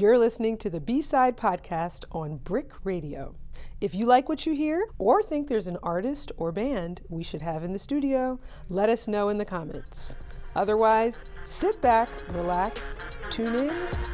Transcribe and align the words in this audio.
You're 0.00 0.16
listening 0.16 0.56
to 0.58 0.70
the 0.70 0.80
B 0.80 1.02
Side 1.02 1.36
Podcast 1.36 2.06
on 2.10 2.38
BRIC 2.38 2.72
Radio. 2.84 3.34
If 3.82 3.94
you 3.94 4.06
like 4.06 4.30
what 4.30 4.46
you 4.46 4.54
hear 4.54 4.88
or 4.96 5.22
think 5.22 5.46
there's 5.46 5.66
an 5.66 5.76
artist 5.82 6.32
or 6.38 6.52
band 6.52 7.02
we 7.10 7.22
should 7.22 7.42
have 7.42 7.64
in 7.64 7.74
the 7.74 7.78
studio, 7.78 8.40
let 8.70 8.88
us 8.88 9.06
know 9.06 9.28
in 9.28 9.36
the 9.36 9.44
comments. 9.44 10.16
Otherwise, 10.56 11.26
sit 11.44 11.82
back, 11.82 12.08
relax, 12.30 12.98
tune 13.28 13.54
in, 13.54 13.68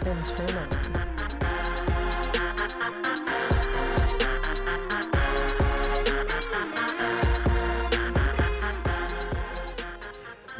and 0.05 0.27
turn 0.27 0.59
on. 0.59 1.36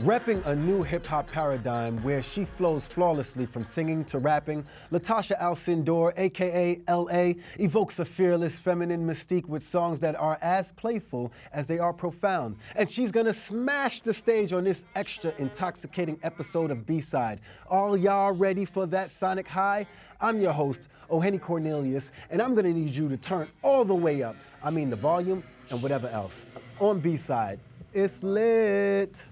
Repping 0.07 0.47
a 0.47 0.55
new 0.55 0.85
hip 0.85 1.05
hop 1.05 1.27
paradigm 1.27 2.01
where 2.05 2.23
she 2.23 2.45
flows 2.45 2.85
flawlessly 2.85 3.45
from 3.45 3.65
singing 3.65 4.05
to 4.05 4.21
rapping, 4.21 4.65
Latasha 4.93 5.37
Alcindor, 5.41 6.13
aka 6.17 6.81
LA, 6.89 7.33
evokes 7.59 7.99
a 7.99 8.05
fearless 8.05 8.57
feminine 8.57 9.05
mystique 9.05 9.47
with 9.47 9.65
songs 9.65 9.99
that 9.99 10.15
are 10.15 10.39
as 10.41 10.71
playful 10.71 11.33
as 11.53 11.67
they 11.67 11.81
are 11.81 11.93
profound. 11.93 12.55
And 12.77 12.89
she's 12.89 13.11
gonna 13.11 13.33
smash 13.33 14.01
the 14.01 14.15
stage 14.15 14.53
on 14.53 14.63
this 14.63 14.87
extra 14.95 15.33
intoxicating 15.39 16.21
episode 16.23 16.71
of 16.71 16.87
B 16.87 17.01
Side. 17.01 17.41
All 17.69 17.97
y'all 17.97 18.31
ready 18.31 18.65
for 18.65 18.87
that 18.87 19.11
sonic 19.11 19.49
high? 19.49 19.89
I'm 20.21 20.41
your 20.41 20.53
host, 20.53 20.89
Ohenny 21.11 21.41
Cornelius, 21.41 22.13
and 22.31 22.41
I'm 22.41 22.55
gonna 22.55 22.73
need 22.73 22.95
you 22.95 23.09
to 23.09 23.17
turn 23.17 23.49
all 23.61 23.85
the 23.85 23.93
way 23.93 24.23
up. 24.23 24.37
I 24.63 24.71
mean, 24.71 24.89
the 24.89 24.95
volume 24.95 25.43
and 25.69 25.83
whatever 25.83 26.07
else. 26.07 26.47
On 26.79 27.01
B 27.01 27.17
Side, 27.17 27.59
it's 27.93 28.23
lit. 28.23 29.27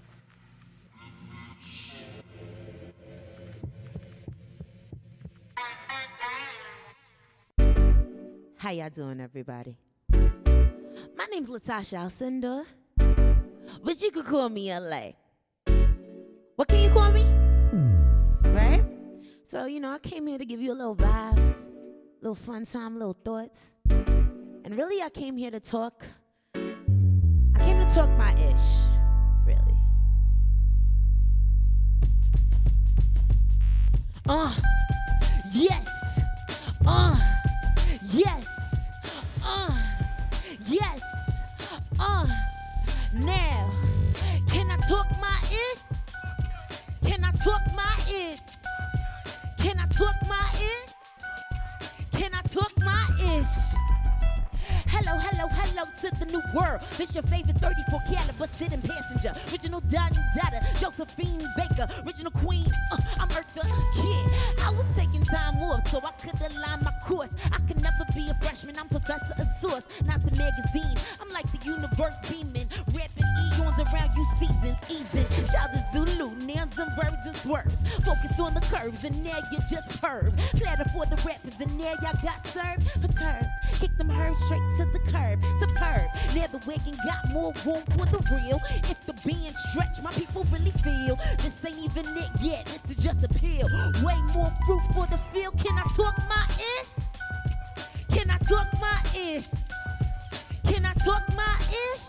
How 8.64 8.70
y'all 8.70 8.88
doing, 8.88 9.20
everybody? 9.20 9.76
My 10.10 11.26
name's 11.30 11.48
Latasha 11.48 11.98
Alcindor, 11.98 12.64
but 13.84 14.00
you 14.00 14.10
could 14.10 14.24
call 14.24 14.48
me 14.48 14.74
LA. 14.74 15.10
What 16.56 16.68
can 16.68 16.80
you 16.80 16.88
call 16.88 17.12
me? 17.12 17.24
Right? 18.54 18.82
So, 19.44 19.66
you 19.66 19.80
know, 19.80 19.90
I 19.90 19.98
came 19.98 20.26
here 20.26 20.38
to 20.38 20.46
give 20.46 20.62
you 20.62 20.72
a 20.72 20.78
little 20.80 20.96
vibes, 20.96 21.66
little 22.22 22.34
fun 22.34 22.64
time, 22.64 22.94
little 22.94 23.12
thoughts. 23.12 23.70
And 23.90 24.74
really, 24.74 25.02
I 25.02 25.10
came 25.10 25.36
here 25.36 25.50
to 25.50 25.60
talk. 25.60 26.02
I 26.54 27.58
came 27.58 27.86
to 27.86 27.94
talk 27.94 28.08
my 28.16 28.32
ish, 28.32 28.88
really. 29.44 29.76
Uh, 34.26 34.54
yes. 35.52 36.18
Uh, 36.86 37.23
talk 47.44 47.60
my 47.74 47.94
ish? 48.08 48.40
Can 49.58 49.78
I 49.78 49.86
talk 49.88 50.16
my 50.26 50.48
ish? 50.56 52.18
Can 52.18 52.32
I 52.32 52.40
talk 52.48 52.72
my 52.78 53.04
ish? 53.36 53.74
Hello, 54.88 55.18
hello, 55.18 55.48
hello 55.50 55.84
to 56.00 56.08
the 56.18 56.26
new 56.32 56.40
world. 56.56 56.80
This 56.96 57.14
your 57.14 57.24
favorite 57.24 57.58
34 57.58 58.00
caliber 58.08 58.46
sitting 58.46 58.80
passenger. 58.80 59.34
Original 59.52 59.80
Donnie 59.80 60.24
Dada, 60.34 60.64
Josephine 60.78 61.44
Baker, 61.54 61.86
original 62.06 62.30
queen. 62.30 62.64
Uh, 62.90 62.96
I'm 63.20 63.28
Eartha 63.28 63.60
Kitt. 63.92 64.64
I 64.64 64.72
was 64.72 64.86
taking 64.96 65.22
time 65.24 65.56
off 65.58 65.86
so 65.90 66.00
I 66.00 66.12
could 66.12 66.40
align 66.40 66.80
my 66.82 66.92
course. 67.04 67.30
I 67.52 67.58
could 67.68 67.82
never 67.82 68.06
be 68.14 68.26
a 68.30 68.34
freshman. 68.40 68.78
I'm 68.78 68.88
Professor 68.88 69.34
of 69.36 69.46
Source, 69.60 69.84
not 70.06 70.22
the 70.22 70.34
magazine. 70.36 70.96
I'm 71.20 71.28
like 71.28 71.50
the 71.52 71.60
universe 71.66 72.16
beaming, 72.30 72.68
rapping 72.88 73.30
eons 73.52 73.78
around 73.84 74.16
you 74.16 74.24
seasons, 74.40 74.78
easing. 74.88 75.26
Child 75.52 75.74
of 75.74 75.83
Zulu, 76.34 76.46
nouns 76.46 76.78
and 76.78 76.90
verbs 76.96 77.26
and 77.26 77.36
swerves. 77.36 77.84
Focus 78.04 78.38
on 78.40 78.54
the 78.54 78.60
curves 78.60 79.04
and 79.04 79.24
now 79.24 79.38
you 79.50 79.58
just 79.70 79.90
perv. 80.00 80.36
Platter 80.54 80.84
for 80.92 81.06
the 81.06 81.16
rappers 81.16 81.60
and 81.60 81.78
now 81.78 81.92
y'all 82.02 82.18
got 82.22 82.46
served 82.48 82.90
for 82.90 83.08
turns. 83.18 83.46
Kick 83.78 83.96
them 83.96 84.10
herbs 84.10 84.42
straight 84.44 84.62
to 84.78 84.84
the 84.92 84.98
curb. 85.10 85.42
Superb. 85.60 86.02
Now 86.34 86.46
the 86.46 86.58
wagon 86.66 86.96
got 87.04 87.32
more 87.32 87.52
room 87.64 87.82
for 87.90 88.06
the 88.06 88.18
real. 88.30 88.60
If 88.90 89.04
the 89.06 89.12
band 89.12 89.54
stretch, 89.54 90.02
my 90.02 90.12
people 90.12 90.44
really 90.50 90.70
feel. 90.70 91.16
This 91.38 91.64
ain't 91.64 91.78
even 91.78 92.06
it 92.16 92.30
yet. 92.40 92.66
This 92.66 92.96
is 92.96 93.02
just 93.02 93.24
a 93.24 93.28
pill. 93.28 93.68
Way 94.02 94.20
more 94.32 94.52
fruit 94.66 94.82
for 94.94 95.06
the 95.06 95.20
field. 95.32 95.58
Can 95.58 95.78
I 95.78 95.84
talk 95.96 96.16
my 96.28 96.46
ish? 96.80 96.94
Can 98.10 98.30
I 98.30 98.38
talk 98.38 98.68
my 98.80 99.00
ish? 99.14 99.46
Can 100.64 100.84
I 100.84 100.94
talk 100.94 101.22
my 101.34 101.56
ish? 101.94 102.06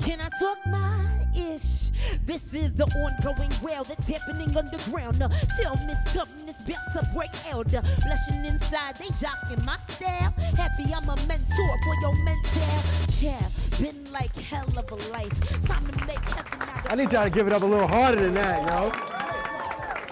Can 0.00 0.20
I 0.20 0.28
talk 0.38 0.58
my 0.66 1.23
ish? 1.36 1.90
This 2.24 2.54
is 2.54 2.72
the 2.74 2.84
ongoing 2.84 3.52
well 3.62 3.84
that's 3.84 4.08
happening 4.08 4.56
underground. 4.56 5.18
Me 5.18 5.94
something 6.10 6.48
is 6.48 6.60
about 6.60 6.92
to 6.94 7.08
break 7.14 7.30
elder. 7.50 7.82
Blushing 8.02 8.44
inside, 8.44 8.96
they 8.96 9.06
jocking 9.06 9.64
my 9.64 9.76
style. 9.76 10.32
Happy 10.56 10.84
I'm 10.94 11.08
a 11.08 11.16
mentor 11.26 11.76
for 11.84 11.94
your 12.00 12.14
mental. 12.24 12.82
Child, 13.08 13.52
been 13.80 14.12
like 14.12 14.34
hell 14.38 14.68
of 14.76 14.90
a 14.90 14.96
life. 15.10 15.66
Time 15.66 15.86
to 15.86 16.06
make 16.06 16.24
heaven 16.24 16.62
out 16.62 16.86
of 16.86 16.92
I 16.92 16.94
need 16.94 17.12
y'all 17.12 17.24
to 17.24 17.30
give 17.30 17.46
it 17.46 17.52
up 17.52 17.62
a 17.62 17.66
little 17.66 17.88
harder 17.88 18.24
than 18.24 18.34
that, 18.34 18.70
yo. 18.70 18.90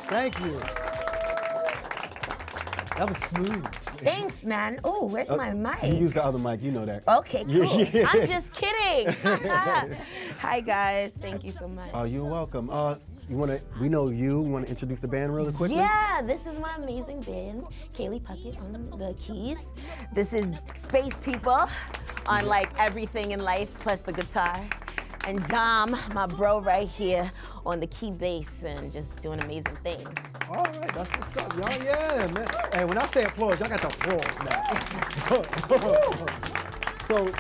Thank 0.09 0.41
you. 0.41 0.59
That 2.97 3.09
was 3.09 3.19
smooth. 3.19 3.82
Thanks, 4.03 4.45
man. 4.45 4.81
Oh, 4.85 5.07
where's 5.07 5.31
my 5.31 5.53
mic? 5.53 5.83
You 5.85 5.95
use 5.95 6.15
the 6.15 6.25
other 6.25 6.39
mic, 6.39 6.63
you 6.63 6.71
know 6.71 6.85
that. 6.85 7.07
Okay, 7.07 7.45
cool. 7.45 7.81
yeah. 7.83 8.09
I'm 8.13 8.27
just 8.27 8.53
kidding. 8.53 9.15
Hi, 10.41 10.61
guys. 10.61 11.13
Thank 11.21 11.45
you 11.45 11.53
so 11.53 11.69
much. 11.69 11.91
Oh, 11.95 12.05
you're 12.05 12.25
welcome. 12.25 12.71
Uh, 12.71 12.97
you 13.29 13.37
wanna? 13.37 13.61
We 13.81 13.89
know 13.89 14.09
you. 14.09 14.41
Want 14.41 14.65
to 14.65 14.71
introduce 14.71 15.01
the 15.01 15.09
band 15.09 15.35
really 15.35 15.53
quickly? 15.53 15.77
Yeah, 15.77 16.21
this 16.23 16.47
is 16.47 16.59
my 16.59 16.75
amazing 16.77 17.23
band, 17.23 17.65
Kaylee 17.97 18.21
Puckett 18.21 18.61
on 18.61 18.73
the 18.99 19.15
keys. 19.15 19.73
This 20.13 20.33
is 20.33 20.47
Space 20.75 21.17
People 21.19 21.67
on 22.27 22.47
like 22.47 22.71
everything 22.79 23.31
in 23.31 23.41
life 23.41 23.73
plus 23.79 24.03
the 24.03 24.13
guitar. 24.13 24.61
And 25.25 25.47
Dom, 25.47 25.97
my 26.15 26.27
bro 26.27 26.61
right 26.61 26.89
here 26.89 27.31
on 27.65 27.79
the 27.79 27.87
key 27.87 28.11
bass 28.11 28.65
and 28.65 28.91
just 28.91 29.23
doing 29.23 29.41
amazing 29.41 29.77
things. 29.77 30.09
All 30.49 30.65
right, 30.65 30.93
that's 30.93 31.13
what's 31.13 31.37
up, 31.37 31.57
y'all. 31.57 31.71
Yeah, 31.71 32.27
man. 32.33 32.47
Hey, 32.73 32.85
when 32.85 32.99
I 32.99 33.07
say 33.07 33.25
applause, 33.25 33.61
y'all 33.61 33.69
got 33.69 33.81
the 33.81 33.87
applause 33.87 34.27
now. 34.45 34.63
so, 37.07 37.33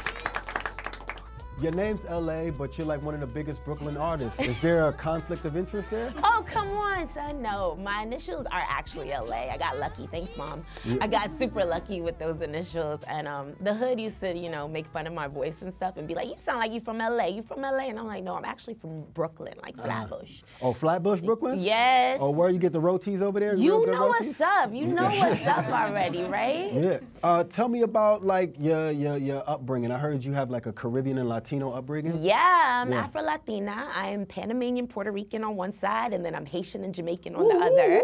your 1.60 1.72
name's 1.72 2.04
LA, 2.04 2.50
but 2.50 2.76
you're 2.76 2.86
like 2.86 3.02
one 3.02 3.14
of 3.14 3.20
the 3.20 3.26
biggest 3.26 3.64
Brooklyn 3.64 3.96
artists. 3.96 4.40
Is 4.40 4.58
there 4.60 4.88
a 4.88 4.92
conflict 4.92 5.44
of 5.44 5.56
interest 5.56 5.90
there? 5.90 6.12
Oh, 6.22 6.44
come 6.46 6.68
on, 6.70 7.08
son. 7.08 7.42
No, 7.42 7.76
my 7.76 8.02
initials 8.02 8.46
are 8.46 8.64
actually 8.68 9.10
LA. 9.10 9.50
I 9.52 9.56
got 9.58 9.78
lucky. 9.78 10.06
Thanks, 10.06 10.36
mom. 10.36 10.62
I 11.00 11.06
got 11.06 11.30
super 11.38 11.64
lucky 11.64 12.00
with 12.00 12.18
those 12.18 12.42
initials. 12.42 13.02
And 13.06 13.28
um, 13.28 13.52
the 13.60 13.74
hood 13.74 14.00
used 14.00 14.20
to, 14.20 14.36
you 14.36 14.48
know, 14.50 14.66
make 14.66 14.86
fun 14.86 15.06
of 15.06 15.12
my 15.12 15.28
voice 15.28 15.62
and 15.62 15.72
stuff 15.72 15.96
and 15.96 16.08
be 16.08 16.14
like, 16.14 16.28
you 16.28 16.34
sound 16.36 16.58
like 16.58 16.72
you 16.72 16.80
from 16.80 16.98
LA. 16.98 17.26
You 17.26 17.42
from 17.42 17.60
LA? 17.60 17.88
And 17.88 17.98
I'm 17.98 18.06
like, 18.06 18.24
no, 18.24 18.34
I'm 18.34 18.44
actually 18.44 18.74
from 18.74 19.02
Brooklyn, 19.14 19.54
like 19.62 19.76
Flatbush. 19.76 20.40
Oh, 20.60 20.72
Flatbush, 20.72 21.20
Brooklyn? 21.20 21.60
Yes. 21.60 22.18
Oh, 22.20 22.30
where 22.30 22.50
you 22.50 22.58
get 22.58 22.72
the 22.72 22.80
rotis 22.80 23.22
over 23.22 23.38
there? 23.40 23.54
You 23.54 23.86
know 23.86 24.06
rotis? 24.06 24.26
what's 24.26 24.40
up. 24.40 24.72
You 24.72 24.86
know 24.86 25.04
what's 25.10 25.46
up 25.46 25.66
already, 25.68 26.24
right? 26.24 26.72
Yeah. 26.72 26.98
Uh, 27.22 27.44
tell 27.44 27.68
me 27.68 27.82
about 27.82 28.24
like 28.24 28.54
your, 28.58 28.90
your 28.90 29.16
your 29.16 29.48
upbringing. 29.48 29.90
I 29.90 29.98
heard 29.98 30.24
you 30.24 30.32
have 30.32 30.50
like 30.50 30.66
a 30.66 30.72
Caribbean 30.72 31.18
and 31.18 31.28
Latino 31.42 31.72
upbringing. 31.72 32.22
Yeah, 32.22 32.82
I'm 32.84 32.92
Yeah. 32.92 33.00
Afro 33.02 33.20
Latina. 33.22 33.90
I'm 33.96 34.26
Panamanian, 34.26 34.86
Puerto 34.86 35.10
Rican 35.10 35.42
on 35.42 35.56
one 35.56 35.72
side, 35.72 36.12
and 36.12 36.24
then 36.24 36.36
I'm 36.36 36.46
Haitian 36.46 36.84
and 36.84 36.94
Jamaican 36.94 37.34
on 37.34 37.48
the 37.48 37.56
other. 37.56 38.00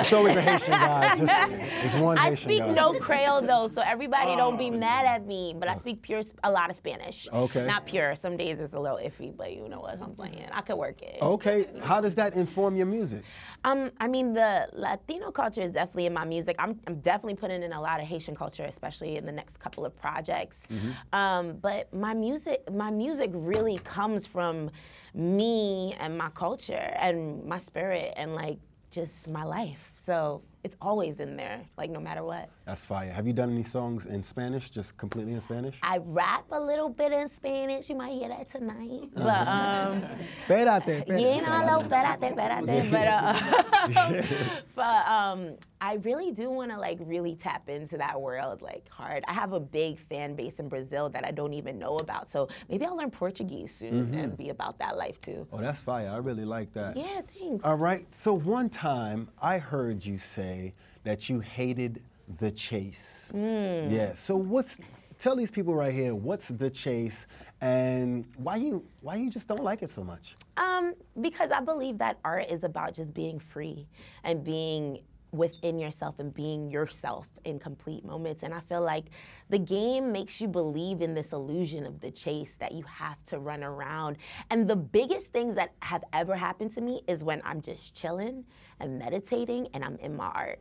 It's 0.00 0.12
always 0.14 0.34
a 0.36 0.40
Haitian 0.40 0.70
guy. 0.70 1.16
Just, 1.18 1.52
it's 1.84 1.94
one 1.96 2.16
I 2.16 2.30
Haitian 2.30 2.48
speak 2.50 2.60
guy. 2.60 2.72
no 2.72 2.94
Creole 2.94 3.42
though, 3.42 3.68
so 3.68 3.82
everybody 3.82 4.36
don't 4.36 4.56
be 4.58 4.70
mad 4.70 5.04
at 5.04 5.26
me. 5.26 5.54
But 5.58 5.68
I 5.68 5.74
speak 5.74 6.00
pure, 6.00 6.22
a 6.42 6.50
lot 6.50 6.70
of 6.70 6.76
Spanish. 6.76 7.28
Okay. 7.30 7.66
Not 7.66 7.84
pure. 7.84 8.14
Some 8.16 8.38
days 8.38 8.58
it's 8.58 8.72
a 8.72 8.80
little 8.80 8.98
iffy, 8.98 9.36
but 9.36 9.52
you 9.52 9.68
know 9.68 9.80
what 9.80 10.00
I'm 10.00 10.16
saying. 10.16 10.48
I 10.50 10.62
could 10.62 10.76
work 10.76 11.02
it. 11.02 11.18
Okay. 11.20 11.66
How 11.82 12.00
does 12.00 12.14
that 12.14 12.32
inform 12.34 12.74
your 12.76 12.86
music? 12.86 13.22
Um, 13.64 13.90
I 14.00 14.06
mean, 14.08 14.32
the 14.32 14.68
Latino 14.72 15.30
culture 15.30 15.60
is 15.60 15.72
definitely 15.72 16.06
in 16.06 16.14
my 16.14 16.24
music. 16.24 16.56
I'm, 16.58 16.80
I'm 16.86 17.00
definitely 17.00 17.34
putting 17.34 17.62
in 17.62 17.72
a 17.74 17.80
lot 17.80 18.00
of 18.00 18.06
Haitian 18.06 18.34
culture, 18.34 18.64
especially 18.64 19.16
in 19.16 19.26
the 19.26 19.32
next 19.32 19.58
couple 19.58 19.84
of 19.84 19.94
projects. 20.00 20.66
Um, 21.12 21.56
but 21.60 21.92
my 22.00 22.14
music, 22.14 22.62
my 22.72 22.90
music 22.90 23.30
really 23.34 23.78
comes 23.78 24.26
from 24.26 24.70
me 25.14 25.94
and 25.98 26.16
my 26.16 26.30
culture 26.30 26.94
and 26.98 27.44
my 27.44 27.58
spirit 27.58 28.14
and 28.16 28.34
like 28.34 28.58
just 28.90 29.28
my 29.28 29.44
life. 29.44 29.92
So 29.96 30.42
it's 30.68 30.76
always 30.82 31.18
in 31.18 31.34
there, 31.34 31.62
like 31.78 31.88
no 31.88 31.98
matter 31.98 32.22
what. 32.22 32.50
That's 32.66 32.82
fire. 32.82 33.10
Have 33.10 33.26
you 33.26 33.32
done 33.32 33.50
any 33.50 33.62
songs 33.62 34.04
in 34.04 34.22
Spanish, 34.22 34.68
just 34.68 34.98
completely 34.98 35.32
in 35.32 35.40
Spanish? 35.40 35.78
I 35.82 35.96
rap 36.04 36.44
a 36.52 36.60
little 36.60 36.90
bit 36.90 37.10
in 37.10 37.26
Spanish. 37.26 37.88
You 37.88 37.96
might 37.96 38.12
hear 38.12 38.28
that 38.28 38.48
tonight. 38.48 39.08
But 39.14 39.48
um, 39.48 40.04
Espérate, 40.46 41.06
espérate. 41.06 41.20
yeah, 41.22 41.62
no, 41.62 41.78
no, 41.78 41.88
espérate, 41.88 42.34
espérate. 42.34 42.90
But, 42.90 43.08
uh, 43.08 44.60
but 44.74 45.06
um, 45.08 45.56
I 45.80 45.94
really 45.94 46.32
do 46.32 46.50
want 46.50 46.70
to 46.72 46.78
like 46.78 46.98
really 47.00 47.34
tap 47.34 47.68
into 47.70 47.96
that 47.98 48.20
world 48.20 48.60
like 48.60 48.86
hard. 48.90 49.24
I 49.26 49.32
have 49.32 49.54
a 49.54 49.60
big 49.60 49.98
fan 49.98 50.34
base 50.34 50.60
in 50.60 50.68
Brazil 50.68 51.08
that 51.10 51.24
I 51.24 51.30
don't 51.30 51.54
even 51.54 51.78
know 51.78 51.96
about. 51.96 52.28
So 52.28 52.48
maybe 52.68 52.84
I'll 52.84 52.96
learn 52.96 53.10
Portuguese 53.10 53.74
soon 53.74 54.12
and 54.14 54.36
be 54.36 54.50
about 54.50 54.78
that 54.80 54.98
life 54.98 55.18
too. 55.20 55.46
Oh, 55.52 55.58
that's 55.58 55.80
fire. 55.80 56.10
I 56.10 56.18
really 56.18 56.44
like 56.44 56.72
that. 56.74 56.96
Yeah, 56.96 57.22
thanks. 57.38 57.64
All 57.64 57.76
right. 57.76 58.12
So 58.12 58.34
one 58.34 58.68
time 58.68 59.28
I 59.40 59.58
heard 59.58 60.04
you 60.04 60.18
say 60.18 60.57
that 61.04 61.28
you 61.28 61.40
hated 61.40 62.02
the 62.38 62.50
chase. 62.50 63.28
Hmm. 63.32 63.90
Yeah. 63.90 64.14
So 64.14 64.36
what's 64.36 64.80
tell 65.18 65.34
these 65.34 65.50
people 65.50 65.74
right 65.74 65.92
here 65.92 66.14
what's 66.14 66.46
the 66.48 66.70
chase 66.70 67.26
and 67.60 68.24
why 68.36 68.56
you 68.56 68.84
why 69.00 69.16
you 69.16 69.30
just 69.30 69.48
don't 69.48 69.64
like 69.64 69.82
it 69.82 69.90
so 69.90 70.04
much? 70.04 70.36
Um, 70.56 70.94
because 71.20 71.50
I 71.50 71.60
believe 71.60 71.98
that 71.98 72.18
art 72.24 72.50
is 72.50 72.64
about 72.64 72.94
just 72.94 73.14
being 73.14 73.40
free 73.40 73.86
and 74.22 74.44
being 74.44 75.00
within 75.30 75.78
yourself 75.78 76.18
and 76.18 76.32
being 76.32 76.70
yourself 76.70 77.26
in 77.44 77.58
complete 77.58 78.04
moments. 78.04 78.42
And 78.42 78.54
I 78.54 78.60
feel 78.60 78.80
like 78.80 79.06
the 79.50 79.58
game 79.58 80.10
makes 80.10 80.40
you 80.40 80.48
believe 80.48 81.02
in 81.02 81.14
this 81.14 81.32
illusion 81.32 81.84
of 81.84 82.00
the 82.00 82.10
chase 82.10 82.56
that 82.56 82.72
you 82.72 82.82
have 82.84 83.22
to 83.24 83.38
run 83.38 83.62
around. 83.62 84.16
And 84.50 84.68
the 84.68 84.76
biggest 84.76 85.32
things 85.32 85.54
that 85.56 85.72
have 85.82 86.02
ever 86.12 86.36
happened 86.36 86.70
to 86.72 86.80
me 86.80 87.02
is 87.06 87.22
when 87.22 87.42
I'm 87.44 87.60
just 87.60 87.94
chilling 87.94 88.44
and 88.80 88.98
meditating 88.98 89.68
and 89.74 89.84
I'm 89.84 89.96
in 89.96 90.16
my 90.16 90.26
art. 90.26 90.60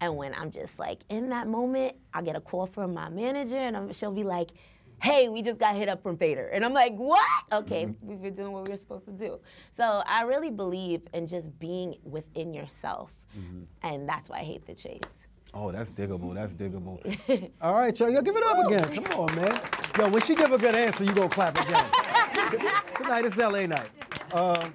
And 0.00 0.16
when 0.16 0.34
I'm 0.34 0.50
just 0.50 0.78
like 0.78 1.00
in 1.08 1.28
that 1.30 1.48
moment, 1.48 1.96
I 2.12 2.22
get 2.22 2.36
a 2.36 2.40
call 2.40 2.66
from 2.66 2.94
my 2.94 3.08
manager 3.08 3.56
and 3.58 3.76
I'm, 3.76 3.92
she'll 3.92 4.12
be 4.12 4.24
like, 4.24 4.50
hey, 5.02 5.28
we 5.28 5.42
just 5.42 5.58
got 5.58 5.76
hit 5.76 5.88
up 5.88 6.02
from 6.02 6.16
Fader. 6.16 6.48
And 6.48 6.64
I'm 6.64 6.72
like, 6.72 6.94
what? 6.94 7.20
Okay, 7.52 7.86
we've 8.02 8.20
been 8.22 8.34
doing 8.34 8.52
what 8.52 8.66
we 8.66 8.70
were 8.72 8.76
supposed 8.76 9.04
to 9.06 9.12
do. 9.12 9.38
So 9.70 10.02
I 10.06 10.22
really 10.22 10.50
believe 10.50 11.02
in 11.12 11.26
just 11.26 11.58
being 11.58 11.96
within 12.04 12.54
yourself. 12.54 13.12
And 13.82 14.08
that's 14.08 14.28
why 14.28 14.38
I 14.38 14.44
hate 14.44 14.66
the 14.66 14.74
chase. 14.74 15.26
Oh, 15.52 15.70
that's 15.70 15.90
diggable. 15.92 16.34
That's 16.34 16.52
diggable. 16.54 17.50
All 17.60 17.74
right, 17.74 17.98
yo, 17.98 18.08
yo, 18.08 18.22
give 18.22 18.36
it 18.36 18.42
up 18.44 18.66
again. 18.66 19.04
Come 19.04 19.20
on, 19.20 19.34
man. 19.36 19.60
Yo, 19.98 20.08
when 20.08 20.22
she 20.22 20.34
give 20.34 20.52
a 20.52 20.58
good 20.58 20.74
answer, 20.74 21.04
you 21.04 21.12
gonna 21.12 21.28
clap 21.28 21.56
again. 21.58 21.86
Tonight 22.96 23.24
is 23.24 23.36
LA 23.36 23.66
night. 23.66 23.90
Um, 24.32 24.74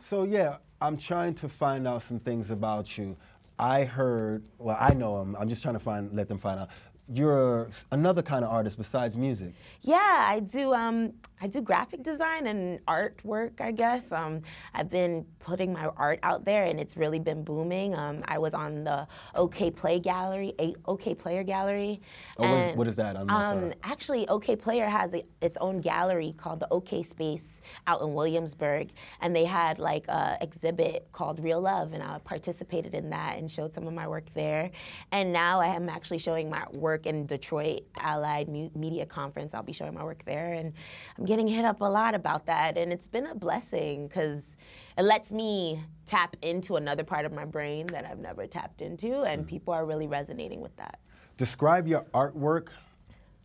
so 0.00 0.24
yeah, 0.24 0.56
I'm 0.82 0.96
trying 0.96 1.34
to 1.34 1.48
find 1.48 1.86
out 1.86 2.02
some 2.02 2.18
things 2.18 2.50
about 2.50 2.98
you. 2.98 3.16
I 3.56 3.84
heard, 3.84 4.42
well, 4.58 4.76
I 4.78 4.92
know 4.94 5.20
them. 5.20 5.36
I'm 5.38 5.48
just 5.48 5.62
trying 5.62 5.74
to 5.74 5.80
find, 5.80 6.12
let 6.12 6.26
them 6.26 6.38
find 6.38 6.58
out. 6.58 6.70
You're 7.08 7.70
another 7.92 8.22
kind 8.22 8.44
of 8.44 8.50
artist 8.50 8.78
besides 8.78 9.16
music. 9.16 9.54
Yeah, 9.82 9.96
I 10.28 10.40
do. 10.40 10.74
Um, 10.74 11.12
I 11.40 11.46
do 11.46 11.60
graphic 11.60 12.02
design 12.02 12.48
and 12.48 12.84
artwork. 12.86 13.60
I 13.60 13.70
guess 13.70 14.10
um, 14.10 14.42
I've 14.74 14.90
been 14.90 15.24
putting 15.42 15.72
my 15.72 15.86
art 15.96 16.18
out 16.22 16.44
there, 16.44 16.64
and 16.64 16.78
it's 16.80 16.96
really 16.96 17.18
been 17.18 17.42
booming. 17.42 17.94
Um, 17.94 18.22
I 18.26 18.38
was 18.38 18.54
on 18.54 18.84
the 18.84 19.06
OK 19.34 19.70
Play 19.70 19.98
Gallery, 19.98 20.54
a 20.58 20.72
Okayplayer 20.86 21.44
Gallery. 21.46 22.00
Oh, 22.38 22.42
what 22.42 22.50
is- 22.60 22.66
and, 22.68 22.78
what 22.78 22.88
is 22.88 22.96
that? 22.96 23.16
I'm 23.16 23.26
not 23.26 23.44
um, 23.44 23.60
sorry. 23.60 23.74
Actually, 23.82 24.26
Okayplayer 24.26 24.88
has 24.88 25.14
a, 25.14 25.22
its 25.40 25.58
own 25.60 25.80
gallery 25.80 26.34
called 26.36 26.60
the 26.60 26.68
OK 26.70 27.02
Space 27.02 27.60
out 27.86 28.00
in 28.02 28.14
Williamsburg, 28.14 28.90
and 29.20 29.34
they 29.34 29.44
had 29.44 29.78
like 29.78 30.06
a 30.08 30.38
exhibit 30.40 31.08
called 31.12 31.40
Real 31.40 31.60
Love, 31.60 31.92
and 31.92 32.02
I 32.02 32.18
participated 32.18 32.94
in 32.94 33.10
that 33.10 33.38
and 33.38 33.50
showed 33.50 33.74
some 33.74 33.86
of 33.86 33.94
my 33.94 34.06
work 34.08 34.32
there. 34.34 34.70
And 35.10 35.32
now 35.32 35.60
I 35.60 35.68
am 35.68 35.88
actually 35.88 36.18
showing 36.18 36.48
my 36.50 36.64
work 36.72 37.06
in 37.06 37.26
Detroit 37.26 37.80
Allied 38.00 38.48
Mu- 38.48 38.70
Media 38.74 39.06
Conference. 39.06 39.54
I'll 39.54 39.62
be 39.62 39.72
showing 39.72 39.94
my 39.94 40.04
work 40.04 40.24
there, 40.24 40.52
and 40.52 40.72
I'm 41.18 41.24
getting 41.24 41.48
hit 41.48 41.64
up 41.64 41.80
a 41.80 41.84
lot 41.86 42.14
about 42.14 42.46
that, 42.46 42.78
and 42.78 42.92
it's 42.92 43.08
been 43.08 43.26
a 43.26 43.34
blessing 43.34 44.06
because 44.08 44.56
it 44.96 45.02
lets 45.02 45.32
me 45.32 45.80
tap 46.06 46.36
into 46.42 46.76
another 46.76 47.04
part 47.04 47.24
of 47.24 47.32
my 47.32 47.44
brain 47.44 47.86
that 47.88 48.04
I've 48.04 48.18
never 48.18 48.46
tapped 48.46 48.82
into, 48.82 49.22
and 49.22 49.46
people 49.46 49.72
are 49.72 49.86
really 49.86 50.06
resonating 50.06 50.60
with 50.60 50.76
that. 50.76 50.98
Describe 51.36 51.86
your 51.86 52.02
artwork 52.14 52.68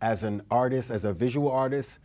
as 0.01 0.23
an 0.23 0.41
artist, 0.51 0.91
as 0.91 1.05
a 1.05 1.13
visual 1.13 1.49
artist, 1.49 1.99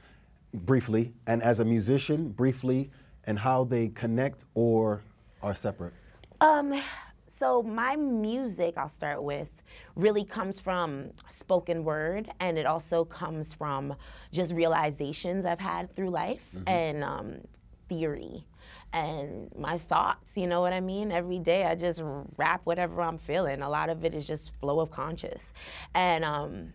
briefly, 0.54 1.12
and 1.26 1.42
as 1.42 1.60
a 1.60 1.64
musician, 1.64 2.28
briefly, 2.28 2.90
and 3.24 3.38
how 3.38 3.64
they 3.64 3.88
connect 3.88 4.44
or 4.54 5.02
are 5.42 5.54
separate. 5.54 5.92
Um, 6.40 6.80
so 7.26 7.62
my 7.62 7.96
music, 7.96 8.74
I'll 8.76 8.88
start 8.88 9.22
with, 9.22 9.62
really 9.96 10.24
comes 10.24 10.60
from 10.60 11.10
spoken 11.28 11.84
word, 11.84 12.30
and 12.40 12.58
it 12.58 12.66
also 12.66 13.04
comes 13.04 13.52
from 13.52 13.94
just 14.30 14.52
realizations 14.52 15.44
I've 15.44 15.60
had 15.60 15.94
through 15.94 16.10
life 16.10 16.56
and 16.66 17.02
um, 17.02 17.40
theory 17.88 18.44
and 18.92 19.50
my 19.56 19.78
thoughts. 19.78 20.36
You 20.36 20.46
know 20.46 20.60
what 20.60 20.72
I 20.72 20.80
mean? 20.80 21.12
Every 21.12 21.38
day 21.38 21.64
I 21.64 21.74
just 21.74 22.00
rap 22.36 22.62
whatever 22.64 23.02
I'm 23.02 23.18
feeling. 23.18 23.62
A 23.62 23.68
lot 23.68 23.90
of 23.90 24.04
it 24.04 24.14
is 24.14 24.26
just 24.26 24.58
flow 24.58 24.80
of 24.80 24.90
conscious, 24.90 25.52
and 25.94 26.24
um, 26.24 26.72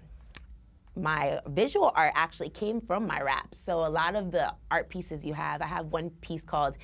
my 0.96 1.40
visual 1.48 1.92
art 1.96 2.14
actually 2.16 2.50
came 2.50 2.82
from 2.82 3.06
my 3.08 3.22
rap. 3.22 3.54
So 3.54 3.80
a 3.86 3.90
lot 3.90 4.16
of 4.16 4.32
the 4.32 4.54
art 4.72 4.90
pieces 4.90 5.26
you 5.26 5.34
have, 5.34 5.62
I 5.62 5.68
have 5.68 5.88
one 5.88 6.10
piece 6.22 6.42
called 6.42 6.78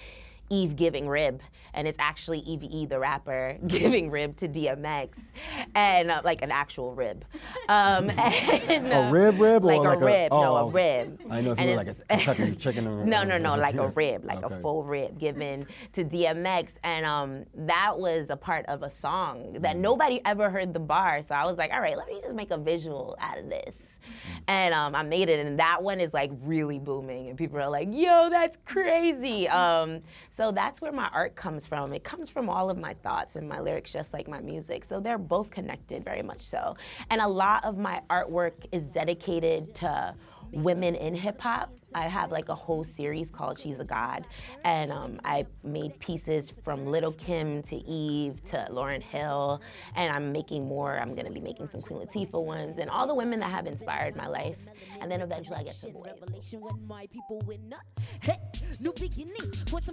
Eve 0.50 0.76
giving 0.76 1.08
rib, 1.08 1.42
and 1.74 1.88
it's 1.88 1.98
actually 2.00 2.40
Eve 2.40 2.90
the 2.90 3.00
rapper 3.00 3.58
giving 3.68 4.12
rib 4.12 4.36
to 4.38 4.48
DMX, 4.48 5.32
and 5.76 6.12
uh, 6.12 6.22
like 6.24 6.42
an 6.42 6.52
actual 6.52 6.94
rib. 6.94 7.26
Um, 7.70 8.10
and, 8.18 8.88
A 8.88 8.98
uh, 9.08 9.10
rib 9.12 9.40
rib 9.40 9.64
or 9.64 9.68
like, 9.68 9.80
like 9.82 9.98
a 9.98 10.02
a- 10.02 10.06
rib? 10.06 10.32
no, 10.32 10.38
oh, 10.58 10.68
a 10.68 10.70
rib. 10.72 11.20
I 11.32 11.42
know 11.42 11.52
if 11.54 11.60
you 11.60 11.68
were 11.68 11.76
like 11.76 11.88
a 11.88 11.94
Kentucky 12.18 12.56
chicken 12.56 12.88
or- 12.88 13.06
no, 13.06 13.24
no, 13.24 13.38
no, 13.38 13.56
like 13.56 13.76
a 13.76 13.88
rib, 13.88 14.26
like 14.26 14.44
Okay. 14.44 14.56
a 14.56 14.60
full 14.60 14.84
rib 14.84 15.18
given 15.20 15.66
to 15.94 16.04
DMX, 16.04 16.76
and 16.84 17.06
um, 17.06 17.46
that 17.56 17.98
was 17.98 18.30
a 18.30 18.36
part 18.38 18.66
of 18.68 18.84
a 18.84 18.90
song 18.90 19.54
that 19.62 19.78
nobody 19.78 20.22
ever 20.26 20.50
heard 20.50 20.74
the 20.74 20.80
bar. 20.80 21.22
So 21.22 21.36
I 21.36 21.48
was 21.48 21.58
like, 21.58 21.72
all 21.74 21.82
right, 21.82 21.98
let 21.98 22.08
me 22.08 22.20
just 22.22 22.36
make 22.36 22.52
a 22.52 22.58
visual 22.58 23.16
out 23.20 23.38
of 23.38 23.50
this, 23.50 24.00
and 24.48 24.74
um, 24.74 24.94
I 24.96 25.04
made 25.04 25.30
it, 25.30 25.46
and 25.46 25.58
that 25.60 25.82
one 25.82 26.00
is 26.00 26.14
like 26.14 26.32
really 26.42 26.80
booming, 26.80 27.30
and 27.30 27.38
people 27.38 27.58
are 27.60 27.70
like, 27.70 27.90
yo, 27.92 28.30
that's 28.30 28.58
crazy. 28.66 29.48
Um, 29.48 30.02
so 30.34 30.52
that's 30.52 30.82
where 30.82 30.92
my 30.92 31.12
art 31.14 31.36
comes 31.36 31.64
from. 31.64 31.94
It 31.94 32.04
comes 32.04 32.28
from 32.28 32.50
all 32.50 32.72
of 32.72 32.78
my 32.80 32.96
thoughts 32.96 33.36
and 33.36 33.48
my 33.48 33.60
lyrics, 33.60 33.94
just 33.94 34.14
like 34.14 34.28
my 34.28 34.40
music. 34.40 34.84
So 34.84 35.00
they're 35.00 35.20
both 35.20 35.52
connected, 35.52 36.04
very 36.04 36.24
much 36.24 36.42
so. 36.42 36.76
And 37.12 37.22
a 37.22 37.28
lot 37.28 37.64
of 37.64 37.78
my 37.78 38.02
artwork 38.10 38.66
is 38.72 38.86
dedicated 38.86 39.76
to 39.76 40.16
women 40.52 40.96
in 40.96 41.14
hip 41.14 41.40
hop. 41.40 41.76
I 41.96 42.08
have 42.08 42.32
like 42.32 42.50
a 42.50 42.56
whole 42.56 42.84
series 42.84 43.30
called 43.30 43.60
She's 43.60 43.80
a 43.80 43.86
God, 43.86 44.26
and 44.64 44.92
um, 44.92 45.20
I 45.24 45.46
made 45.64 46.00
pieces 46.00 46.52
from 46.64 46.86
Little 46.86 47.12
Kim 47.12 47.62
to 47.64 47.76
Eve 47.76 48.44
to 48.46 48.68
Lauryn 48.72 49.02
Hill, 49.02 49.62
and 49.96 50.14
I'm 50.14 50.32
making 50.32 50.66
more. 50.66 50.98
I'm 50.98 51.16
gonna 51.16 51.32
be 51.32 51.42
making 51.42 51.68
some 51.68 51.82
Queen 51.82 52.00
Latifah 52.00 52.44
ones, 52.44 52.78
and 52.78 52.90
all 52.90 53.08
the 53.08 53.16
women 53.16 53.40
that 53.40 53.52
have 53.52 53.68
inspired 53.68 54.16
my 54.16 54.28
life, 54.28 54.58
and 55.02 55.12
then 55.12 55.22
eventually 55.22 55.58
I 55.58 55.64
get 55.64 55.76
to 55.76 55.90
boys. 55.90 56.12
Revelation 56.22 56.62
when 56.62 56.88
my 56.88 57.08
people 57.08 57.42
win 57.46 57.74
up. 57.74 58.04
Hey, 58.22 58.38
new 58.80 58.94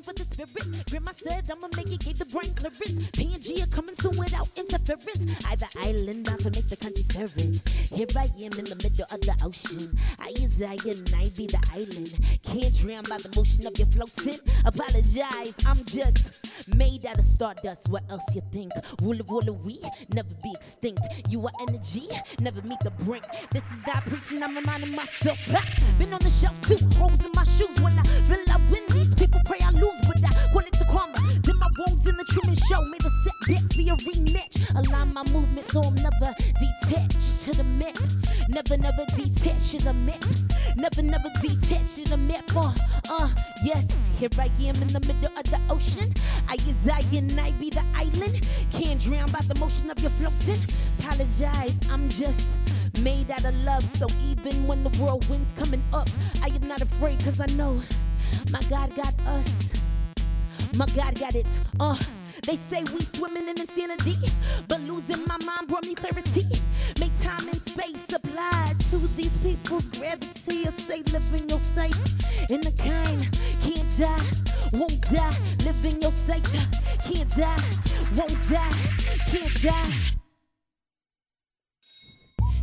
for 0.03 0.13
the 0.13 0.25
spirit. 0.25 0.87
Grandma 0.91 1.13
said 1.13 1.51
I'ma 1.51 1.69
make 1.77 1.93
it, 1.93 2.01
gave 2.01 2.19
the 2.19 2.25
brain 2.27 2.55
clearance. 2.55 3.61
Are 3.61 3.67
coming 3.67 3.95
soon 3.97 4.17
without 4.17 4.49
interference. 4.57 5.27
Either 5.51 5.67
island 5.81 6.27
bound 6.27 6.41
to 6.41 6.51
make 6.51 6.69
the 6.69 6.77
country. 6.77 7.03
Here 7.95 8.07
I 8.17 8.29
am 8.45 8.53
in 8.59 8.65
the 8.65 8.77
middle 8.83 9.07
of 9.11 9.21
the 9.21 9.37
ocean. 9.45 9.97
I 10.19 10.31
I 10.31 11.31
be 11.37 11.47
the 11.47 11.61
island. 11.73 11.90
Can't 11.91 12.79
drown 12.79 13.03
by 13.09 13.19
the 13.19 13.33
motion 13.37 13.67
of 13.67 13.77
your 13.79 13.89
floating. 13.89 14.39
Apologize, 14.65 15.55
I'm 15.67 15.83
just 15.85 16.31
made 16.77 17.05
out 17.07 17.19
of 17.19 17.25
stardust. 17.25 17.89
What 17.89 18.05
else 18.11 18.23
you 18.35 18.43
think? 18.53 18.73
Rule 19.03 19.21
of 19.21 19.65
we 19.65 19.81
never 20.15 20.29
be 20.43 20.53
extinct. 20.55 21.01
You 21.29 21.45
are 21.47 21.53
energy, 21.69 22.09
never 22.41 22.63
meet 22.63 22.81
the 22.85 22.91
brink. 22.91 23.25
This 23.51 23.65
is 23.65 23.81
that 23.87 24.05
preaching, 24.07 24.43
I'm 24.43 24.55
reminding 24.55 24.95
myself. 24.95 25.39
Ha! 25.47 25.65
Been 25.99 26.13
on 26.13 26.21
the 26.21 26.31
shelf, 26.31 26.61
two 26.63 26.79
holes 26.97 27.25
in 27.25 27.33
my 27.35 27.45
shoes. 27.45 27.81
When 27.81 27.99
I 27.99 28.03
feel 28.03 28.45
I 28.49 28.61
win, 28.71 28.83
these 28.91 29.15
people 29.15 29.41
pray 29.45 29.59
I 29.63 29.71
lose. 29.71 30.01
But 30.07 30.25
I 30.25 30.55
want 30.55 30.69
it 30.69 30.75
to 30.75 30.85
karma. 30.85 31.20
Wrongs 32.01 32.07
in 32.07 32.17
the 32.17 32.25
Truman 32.25 32.55
Show. 32.55 32.83
May 32.85 32.99
the 32.99 33.11
setbacks 33.11 33.77
be 33.77 33.89
a 33.89 33.97
rematch. 33.97 34.71
Align 34.75 35.13
my 35.13 35.23
movements 35.33 35.73
so 35.73 35.83
I'm 35.83 35.95
never 35.95 36.35
detached 36.59 37.41
to 37.45 37.53
the 37.53 37.65
map. 37.65 37.97
Never, 38.49 38.77
never 38.77 39.05
detached 39.17 39.71
to 39.73 39.79
the 39.79 39.93
map. 39.93 40.25
Never, 40.77 41.03
never 41.03 41.29
detached 41.41 41.97
to 41.97 42.05
the 42.11 42.17
map. 42.17 42.45
Uh, 42.55 42.73
uh, 43.11 43.29
yes, 43.65 43.87
here 44.19 44.29
I 44.39 44.51
am 44.61 44.77
in 44.77 44.89
the 44.89 45.01
middle 45.01 45.37
of 45.37 45.45
the 45.45 45.61
ocean. 45.69 46.13
I 46.49 46.55
is 46.55 46.89
I 46.89 47.03
and 47.17 47.39
I 47.41 47.53
be 47.53 47.71
the 47.71 47.85
island. 47.95 48.47
Can't 48.73 49.01
drown 49.01 49.31
by 49.31 49.41
the 49.41 49.59
motion 49.59 49.91
of 49.91 49.99
your 50.01 50.11
floating. 50.13 50.61
Apologize, 50.99 51.79
I'm 51.91 52.09
just 52.09 52.59
made 53.01 53.31
out 53.31 53.45
of 53.45 53.55
love. 53.57 53.85
So 53.97 54.07
even 54.29 54.67
when 54.67 54.85
the 54.85 54.91
whirlwind's 54.91 55.53
coming 55.53 55.83
up, 55.93 56.09
I 56.43 56.49
am 56.49 56.67
not 56.67 56.81
afraid 56.83 57.19
because 57.19 57.41
I 57.41 57.47
know 57.47 57.81
my 58.51 58.63
God 58.69 58.95
got 58.97 59.15
us. 59.27 59.75
My 60.75 60.87
God 60.87 61.19
got 61.19 61.35
it. 61.35 61.47
Uh, 61.79 61.97
They 62.47 62.57
say 62.57 62.83
we 62.95 63.01
swimming 63.03 63.49
in 63.49 63.61
insanity, 63.61 64.17
but 64.69 64.81
losing 64.81 65.25
my 65.27 65.37
mind 65.45 65.69
brought 65.69 65.85
me 65.87 65.95
clarity. 65.95 66.47
Make 66.99 67.13
time 67.21 67.47
and 67.49 67.61
space 67.61 68.11
apply 68.13 68.75
to 68.91 68.97
these 69.17 69.37
people's 69.39 69.89
gravity. 69.89 70.67
I 70.67 70.71
say 70.71 71.03
live 71.13 71.29
in 71.35 71.49
your 71.49 71.59
sight, 71.59 71.95
in 72.49 72.61
the 72.63 72.73
kind 72.81 73.21
can't 73.61 73.91
die, 73.99 74.79
won't 74.79 75.03
die. 75.11 75.37
Live 75.67 75.85
in 75.85 76.01
your 76.01 76.13
sight, 76.13 76.49
can't 77.05 77.29
die, 77.37 77.65
won't 78.17 78.39
die, 78.49 78.75
can't 79.27 79.63
die. 79.63 79.93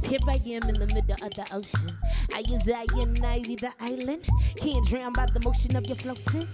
Here 0.08 0.20
I 0.28 0.40
am 0.56 0.70
in 0.70 0.76
the 0.80 0.88
middle 0.96 1.26
of 1.26 1.34
the 1.36 1.46
ocean. 1.54 1.92
I 2.34 2.40
is 2.40 2.68
I 2.70 2.86
and 3.02 3.26
I 3.26 3.42
be 3.42 3.56
the 3.56 3.74
island. 3.80 4.26
Can't 4.56 4.86
drown 4.88 5.14
by 5.14 5.26
the 5.28 5.42
motion 5.46 5.76
of 5.76 5.86
your 5.88 5.98
floating. 5.98 6.48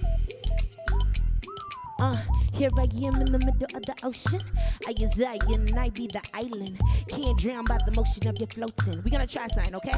Uh, 1.99 2.17
here 2.53 2.69
I 2.77 2.83
am 3.05 3.15
in 3.21 3.31
the 3.31 3.39
middle 3.39 3.75
of 3.75 3.85
the 3.85 3.95
ocean. 4.03 4.41
I 4.87 4.93
is 5.01 5.21
I 5.21 5.37
and 5.53 5.77
I 5.77 5.89
be 5.89 6.07
the 6.07 6.21
island. 6.33 6.79
Can't 7.07 7.37
drown 7.37 7.65
by 7.65 7.77
the 7.85 7.93
motion 7.95 8.27
of 8.27 8.37
your 8.39 8.47
floating. 8.47 9.01
We 9.03 9.11
gonna 9.11 9.27
try 9.27 9.47
something, 9.47 9.75
okay? 9.75 9.95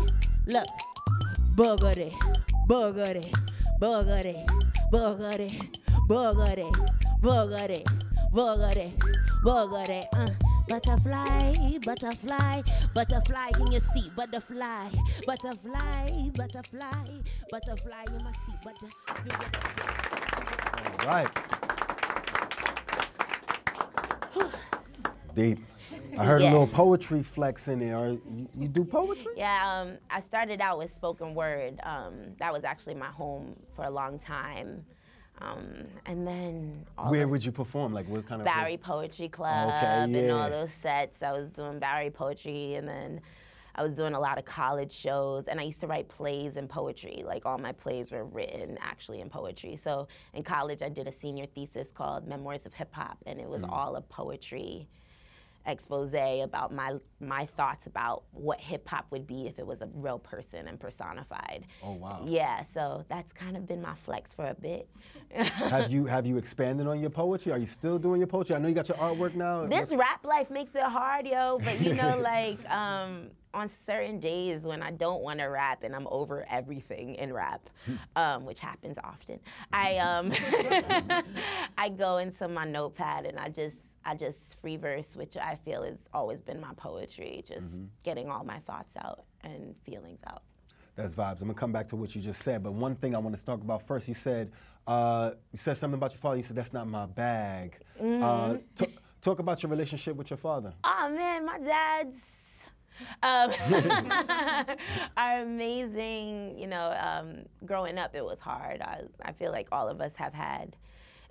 Look. 0.48 0.68
Boogity, 1.56 2.12
boogity, 2.68 3.34
boogity, 3.80 4.46
boogity, 4.92 5.56
boogity, 6.10 6.72
boogity, 7.22 7.84
boogity, 8.34 8.94
boogity, 9.44 10.04
uh. 10.14 10.28
Butterfly, 10.68 11.78
butterfly, 11.86 12.62
butterfly 12.96 13.52
in 13.60 13.72
your 13.72 13.82
seat, 13.82 14.10
butterfly, 14.16 14.90
butterfly, 15.28 16.30
butterfly, 16.34 17.06
butterfly 17.52 18.06
in 18.08 18.24
my 18.24 18.32
seat, 18.32 18.60
butterfly. 18.64 19.48
All 21.02 21.08
right. 21.08 21.55
Deep. 25.34 25.60
I 26.18 26.24
heard 26.24 26.42
Yeah. 26.42 26.50
a 26.50 26.52
little 26.52 26.68
poetry 26.68 27.22
flex 27.22 27.68
in 27.68 27.80
there. 27.80 28.08
You, 28.08 28.48
you 28.58 28.68
do 28.70 28.86
poetry? 28.86 29.34
Yeah, 29.36 29.82
um, 29.82 29.98
I 30.10 30.22
started 30.22 30.62
out 30.62 30.78
with 30.78 30.94
spoken 30.94 31.36
word. 31.36 31.80
Um, 31.84 32.24
that 32.40 32.54
was 32.54 32.64
actually 32.64 32.96
my 32.96 33.08
home 33.08 33.56
for 33.76 33.84
a 33.86 33.90
long 33.90 34.18
time. 34.20 34.86
Um, 35.42 35.86
and 36.06 36.26
then 36.26 36.86
Where 37.10 37.28
would 37.28 37.44
you 37.44 37.52
perform? 37.52 37.94
Like 37.94 38.08
what 38.08 38.26
kind 38.26 38.42
of? 38.42 38.46
Bowery 38.46 38.78
Poetry 38.78 39.28
Club 39.28 39.68
Okay, 39.68 39.82
yeah. 39.82 40.04
and 40.04 40.32
all 40.32 40.50
those 40.50 40.72
sets. 40.72 41.22
I 41.22 41.34
was 41.34 41.50
doing 41.50 41.80
Bowery 41.80 42.10
poetry 42.10 42.76
and 42.76 42.88
then 42.88 43.20
I 43.76 43.84
was 43.84 43.94
doing 43.96 44.14
a 44.14 44.20
lot 44.20 44.38
of 44.38 44.46
college 44.46 44.92
shows 44.92 45.48
and 45.48 45.60
I 45.60 45.64
used 45.64 45.82
to 45.82 45.88
write 45.88 46.08
plays 46.08 46.56
and 46.56 46.70
poetry. 46.70 47.24
Like 47.26 47.46
all 47.46 47.58
my 47.58 47.74
plays 47.74 48.10
were 48.12 48.24
written 48.24 48.78
actually 48.82 49.20
in 49.22 49.30
poetry. 49.30 49.76
So 49.76 50.08
in 50.34 50.44
college 50.44 50.82
I 50.82 50.90
did 50.90 51.08
a 51.08 51.12
senior 51.12 51.46
thesis 51.46 51.92
called 51.92 52.28
Memoirs 52.28 52.66
of 52.66 52.74
Hip 52.76 52.94
Hop 52.94 53.18
and 53.26 53.40
it 53.40 53.50
was 53.50 53.64
Mm. 53.64 53.72
all 53.72 53.96
a 53.96 54.02
poetry 54.02 54.88
expose 55.68 56.14
about 56.14 56.72
my 56.74 56.98
my 57.20 57.46
thoughts 57.46 57.88
about 57.88 58.24
what 58.32 58.60
hip 58.60 58.88
hop 58.88 59.06
would 59.10 59.26
be 59.26 59.48
if 59.48 59.58
it 59.60 59.66
was 59.66 59.82
a 59.82 59.88
real 59.94 60.20
person 60.20 60.68
and 60.68 60.80
personified. 60.80 61.66
Oh, 61.84 61.94
wow. 61.94 62.22
Yeah, 62.26 62.62
so 62.64 63.04
that's 63.10 63.34
kind 63.34 63.58
of 63.58 63.68
been 63.68 63.82
my 63.82 63.96
flex 63.96 64.32
for 64.32 64.46
a 64.46 64.54
bit. 64.54 64.88
have 65.34 65.92
you 65.92 66.06
have 66.06 66.26
you 66.26 66.38
expanded 66.38 66.88
on 66.88 67.00
your 67.00 67.10
poetry? 67.10 67.52
Are 67.52 67.58
you 67.58 67.66
still 67.66 67.98
doing 67.98 68.20
your 68.22 68.28
poetry? 68.28 68.56
I 68.56 68.60
know 68.60 68.68
you 68.68 68.76
got 68.76 68.88
your 68.88 68.98
artwork 68.98 69.36
now. 69.36 69.66
This 69.66 69.94
rap 69.94 70.24
life 70.26 70.50
makes 70.50 70.76
it 70.76 70.84
hard, 70.84 71.28
yo. 71.28 71.60
But 71.64 71.82
you 71.82 71.94
know, 71.94 72.20
like 72.22 72.64
um, 72.70 73.28
on 73.56 73.70
certain 73.70 74.20
days 74.20 74.66
when 74.68 74.84
I 74.84 74.92
don't 74.92 75.22
want 75.24 75.40
to 75.40 75.46
rap 75.46 75.84
and 75.84 75.96
I'm 75.96 76.08
over 76.12 76.46
everything 76.50 77.16
in 77.16 77.34
rap, 77.34 77.70
um, 78.16 78.46
which 78.46 78.60
happens 78.60 78.98
often, 79.04 79.40
I 79.72 79.98
um, 79.98 80.32
I 81.78 81.90
go 81.90 82.18
into 82.18 82.48
my 82.48 82.66
notepad 82.66 83.26
and 83.26 83.40
I 83.40 83.50
just 83.50 83.78
I 84.04 84.16
just 84.16 84.60
free 84.60 84.78
verse, 84.78 85.16
which 85.16 85.38
I 85.38 85.56
feel 85.56 85.84
has 85.84 86.10
always 86.14 86.42
been 86.42 86.60
my 86.60 86.74
poetry, 86.76 87.44
just 87.48 87.82
getting 88.04 88.30
all 88.30 88.44
my 88.44 88.60
thoughts 88.60 88.96
out 88.98 89.24
and 89.42 89.76
feelings 89.86 90.20
out. 90.28 90.44
That's 90.96 91.14
vibes. 91.14 91.42
I'm 91.42 91.48
gonna 91.48 91.54
come 91.56 91.72
back 91.72 91.88
to 91.90 91.96
what 91.96 92.16
you 92.16 92.22
just 92.22 92.44
said, 92.44 92.62
but 92.64 92.74
one 92.74 92.96
thing 92.96 93.16
I 93.16 93.20
want 93.20 93.38
to 93.38 93.46
talk 93.46 93.62
about 93.62 93.86
first. 93.88 94.08
You 94.08 94.14
said 94.14 94.52
uh, 94.88 95.32
you 95.52 95.58
said 95.58 95.78
something 95.78 95.98
about 95.98 96.12
your 96.12 96.20
father. 96.20 96.38
You 96.38 96.44
said 96.44 96.56
that's 96.56 96.74
not 96.74 96.88
my 96.88 97.06
bag. 97.06 97.78
Uh, 98.00 98.58
t- 98.76 98.96
talk 99.22 99.40
about 99.40 99.64
your 99.64 99.70
relationship 99.72 100.16
with 100.16 100.30
your 100.30 100.38
father. 100.38 100.74
Oh 100.84 101.12
man, 101.16 101.46
my 101.46 101.58
dad's 101.60 102.55
um, 103.24 103.52
are 105.18 105.42
amazing. 105.42 106.58
You 106.58 106.68
know, 106.68 106.96
um, 107.00 107.46
growing 107.66 107.98
up, 107.98 108.16
it 108.16 108.24
was 108.24 108.40
hard. 108.40 108.82
I, 108.82 109.02
was, 109.04 109.14
I 109.22 109.32
feel 109.32 109.52
like 109.52 109.68
all 109.72 109.88
of 109.88 110.02
us 110.02 110.16
have 110.16 110.34
had 110.34 110.76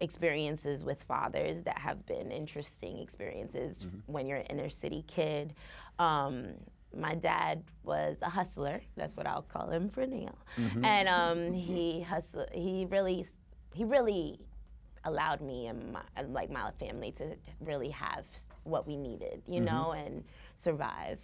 experiences 0.01 0.85
with 0.85 1.03
fathers 1.03 1.63
that 1.63 1.79
have 1.79 2.05
been 2.07 2.31
interesting 2.31 2.99
experiences 2.99 3.87
when 4.07 4.27
you're 4.27 4.39
an 4.39 4.47
inner 4.47 4.69
city 4.69 5.05
kid. 5.07 5.55
Um, 5.99 6.55
my 6.97 7.15
dad 7.15 7.65
was 7.83 8.23
a 8.23 8.29
hustler. 8.29 8.81
That's 8.97 9.17
what 9.17 9.27
I'll 9.27 9.43
call 9.43 9.71
him 9.71 9.89
for 9.89 10.07
now. 10.07 10.35
And 10.83 11.09
um, 11.09 11.53
he 11.69 12.03
hustle. 12.03 12.47
He 12.53 12.87
really, 12.91 13.25
he 13.75 13.85
really 13.85 14.41
allowed 15.05 15.41
me 15.41 15.67
and 15.67 15.93
my, 15.93 16.03
like 16.29 16.51
my 16.51 16.71
family 16.79 17.13
to 17.13 17.37
really 17.61 17.91
have 17.91 18.25
what 18.63 18.87
we 18.87 18.97
needed, 18.97 19.43
you 19.47 19.61
know, 19.61 19.93
and 19.93 20.25
survive. 20.57 21.19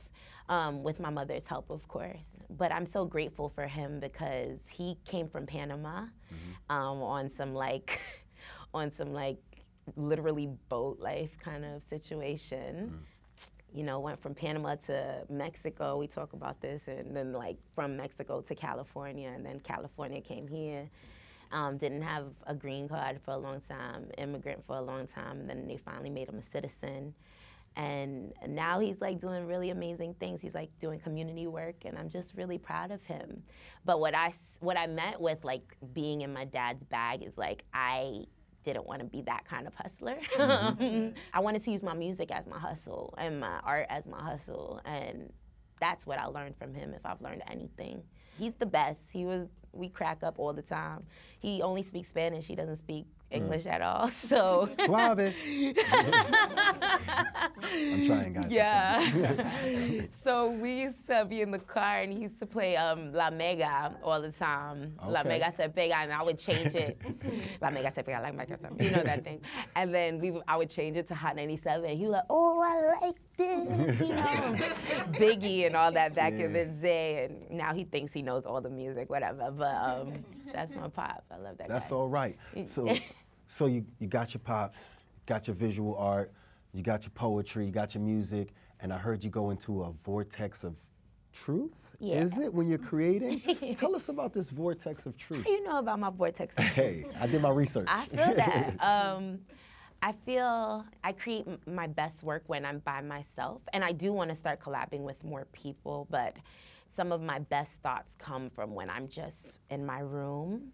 Um, 0.48 0.82
with 0.82 0.98
my 0.98 1.10
mother's 1.10 1.46
help, 1.46 1.70
of 1.70 1.86
course. 1.86 2.44
But 2.50 2.72
I'm 2.72 2.84
so 2.84 3.04
grateful 3.04 3.48
for 3.48 3.68
him 3.68 4.00
because 4.00 4.66
he 4.68 4.98
came 5.04 5.28
from 5.28 5.46
Panama 5.46 6.06
um, 6.68 7.02
on 7.02 7.30
some 7.30 7.54
like, 7.54 8.00
on 8.74 8.90
some 8.90 9.12
like 9.12 9.38
literally 9.96 10.48
boat 10.68 10.98
life 11.00 11.30
kind 11.40 11.64
of 11.64 11.82
situation. 11.84 13.04
You 13.72 13.84
know, 13.84 14.00
went 14.00 14.20
from 14.20 14.34
Panama 14.34 14.74
to 14.86 15.22
Mexico. 15.28 15.96
We 15.96 16.08
talk 16.08 16.32
about 16.32 16.60
this, 16.60 16.88
and 16.88 17.16
then 17.16 17.32
like 17.32 17.58
from 17.76 17.96
Mexico 17.96 18.40
to 18.40 18.54
California, 18.56 19.30
and 19.32 19.46
then 19.46 19.60
California 19.60 20.20
came 20.20 20.48
here. 20.48 20.88
Um, 21.52 21.78
didn't 21.78 22.02
have 22.02 22.26
a 22.46 22.54
green 22.54 22.88
card 22.88 23.20
for 23.24 23.32
a 23.32 23.36
long 23.36 23.60
time, 23.60 24.10
immigrant 24.18 24.64
for 24.66 24.76
a 24.76 24.82
long 24.82 25.06
time. 25.06 25.46
Then 25.46 25.66
they 25.66 25.76
finally 25.76 26.10
made 26.10 26.28
him 26.28 26.38
a 26.38 26.42
citizen. 26.42 27.14
And 27.76 28.32
now 28.48 28.80
he's 28.80 29.00
like 29.00 29.20
doing 29.20 29.46
really 29.46 29.70
amazing 29.70 30.14
things. 30.14 30.42
He's 30.42 30.54
like 30.54 30.70
doing 30.80 30.98
community 30.98 31.46
work, 31.46 31.84
and 31.84 31.96
I'm 31.96 32.10
just 32.10 32.34
really 32.34 32.58
proud 32.58 32.90
of 32.90 33.04
him. 33.06 33.42
But 33.84 34.00
what 34.00 34.14
I 34.14 34.32
what 34.60 34.76
I 34.76 34.86
meant 34.86 35.20
with 35.20 35.44
like 35.44 35.76
being 35.92 36.22
in 36.22 36.32
my 36.32 36.44
dad's 36.44 36.84
bag 36.84 37.22
is 37.22 37.38
like, 37.38 37.64
I 37.72 38.24
didn't 38.62 38.86
want 38.86 39.00
to 39.00 39.06
be 39.06 39.22
that 39.22 39.44
kind 39.44 39.66
of 39.66 39.74
hustler. 39.74 40.18
Mm-hmm. 40.34 41.16
I 41.32 41.40
wanted 41.40 41.62
to 41.64 41.70
use 41.70 41.82
my 41.82 41.94
music 41.94 42.30
as 42.30 42.46
my 42.46 42.58
hustle 42.58 43.14
and 43.16 43.40
my 43.40 43.60
art 43.64 43.86
as 43.88 44.06
my 44.06 44.22
hustle. 44.22 44.80
And 44.84 45.32
that's 45.80 46.06
what 46.06 46.18
I 46.18 46.26
learned 46.26 46.56
from 46.56 46.74
him 46.74 46.92
if 46.92 47.04
I've 47.06 47.22
learned 47.22 47.42
anything. 47.48 48.02
He's 48.38 48.56
the 48.56 48.66
best. 48.66 49.12
He 49.12 49.24
was 49.24 49.48
we 49.72 49.88
crack 49.88 50.22
up 50.22 50.38
all 50.38 50.52
the 50.52 50.62
time. 50.62 51.04
He 51.38 51.62
only 51.62 51.82
speaks 51.82 52.08
Spanish, 52.08 52.46
he 52.46 52.56
doesn't 52.56 52.76
speak 52.76 53.06
English 53.30 53.66
at 53.66 53.82
all. 53.82 54.08
So 54.30 54.68
Suave. 54.84 55.18
I'm 57.62 58.06
trying, 58.06 58.32
guys. 58.32 58.46
Yeah. 58.50 60.02
so 60.22 60.50
we 60.50 60.82
used 60.82 61.06
to 61.08 61.24
be 61.24 61.40
in 61.40 61.50
the 61.50 61.58
car 61.58 61.98
and 62.00 62.12
he 62.12 62.20
used 62.20 62.38
to 62.40 62.46
play 62.46 62.76
um, 62.76 63.12
La 63.12 63.30
Mega 63.30 63.94
all 64.02 64.20
the 64.20 64.30
time. 64.32 64.94
La 65.06 65.22
Mega 65.22 65.52
se 65.52 65.68
pega, 65.68 65.94
and 65.94 66.12
I 66.12 66.22
would 66.22 66.38
change 66.38 66.74
it. 66.74 67.00
La 67.60 67.70
Mega 67.70 67.90
se 67.90 68.02
pega, 68.02 68.22
La 68.22 68.32
Mega 68.32 68.56
se. 68.60 68.68
You 68.78 68.90
know 68.90 69.02
that 69.02 69.24
thing. 69.24 69.40
And 69.74 69.94
then 69.94 70.18
we, 70.18 70.40
I 70.46 70.56
would 70.56 70.70
change 70.70 70.96
it 70.96 71.08
to 71.08 71.14
Hot 71.14 71.36
97. 71.36 71.88
And 71.88 71.98
he 71.98 72.04
was 72.04 72.12
like, 72.12 72.24
oh, 72.30 72.60
I 72.60 73.06
like 73.06 73.16
this, 73.36 74.00
you 74.00 74.14
know. 74.14 74.56
Biggie 75.12 75.66
and 75.66 75.76
all 75.76 75.92
that 75.92 76.14
back 76.14 76.34
in 76.34 76.52
the 76.52 76.66
day. 76.66 77.24
And 77.24 77.50
now 77.58 77.74
he 77.74 77.84
thinks 77.84 78.12
he 78.12 78.22
knows 78.22 78.46
all 78.46 78.60
the 78.60 78.70
music, 78.70 79.10
whatever. 79.10 79.50
But 79.50 79.74
um, 79.74 80.24
that's 80.52 80.74
my 80.74 80.88
pop. 80.88 81.24
I 81.30 81.36
love 81.38 81.58
that 81.58 81.68
That's 81.68 81.90
guy. 81.90 81.96
all 81.96 82.08
right. 82.08 82.36
So, 82.64 82.86
so 83.50 83.66
you, 83.66 83.84
you 83.98 84.06
got 84.06 84.32
your 84.32 84.40
pops, 84.40 84.78
got 85.26 85.48
your 85.48 85.56
visual 85.56 85.96
art, 85.96 86.32
you 86.72 86.82
got 86.82 87.02
your 87.02 87.10
poetry, 87.10 87.66
you 87.66 87.72
got 87.72 87.94
your 87.94 88.02
music, 88.02 88.52
and 88.78 88.92
I 88.92 88.96
heard 88.96 89.24
you 89.24 89.28
go 89.30 89.50
into 89.50 89.82
a 89.82 89.90
vortex 89.90 90.62
of 90.62 90.78
truth. 91.32 91.96
Yeah. 91.98 92.20
Is 92.20 92.38
it 92.38 92.54
when 92.54 92.68
you're 92.68 92.78
creating? 92.78 93.42
Tell 93.76 93.94
us 93.96 94.08
about 94.08 94.32
this 94.32 94.50
vortex 94.50 95.04
of 95.04 95.16
truth. 95.16 95.46
you 95.46 95.64
know 95.64 95.78
about 95.78 95.98
my 95.98 96.10
vortex. 96.10 96.56
of 96.56 96.64
Hey, 96.64 97.04
I 97.20 97.26
did 97.26 97.42
my 97.42 97.50
research. 97.50 97.88
I 97.90 98.06
feel 98.06 98.34
that. 98.36 98.76
Um, 98.80 99.40
I 100.02 100.12
feel 100.12 100.86
I 101.04 101.12
create 101.12 101.44
m- 101.46 101.58
my 101.66 101.86
best 101.86 102.22
work 102.22 102.44
when 102.46 102.64
I'm 102.64 102.78
by 102.78 103.02
myself, 103.02 103.60
and 103.74 103.84
I 103.84 103.92
do 103.92 104.12
want 104.14 104.30
to 104.30 104.34
start 104.34 104.58
collabing 104.60 105.00
with 105.00 105.22
more 105.24 105.46
people. 105.52 106.06
But 106.08 106.36
some 106.86 107.12
of 107.12 107.20
my 107.20 107.38
best 107.38 107.82
thoughts 107.82 108.16
come 108.18 108.48
from 108.48 108.74
when 108.74 108.88
I'm 108.88 109.08
just 109.08 109.60
in 109.68 109.84
my 109.84 109.98
room, 109.98 110.72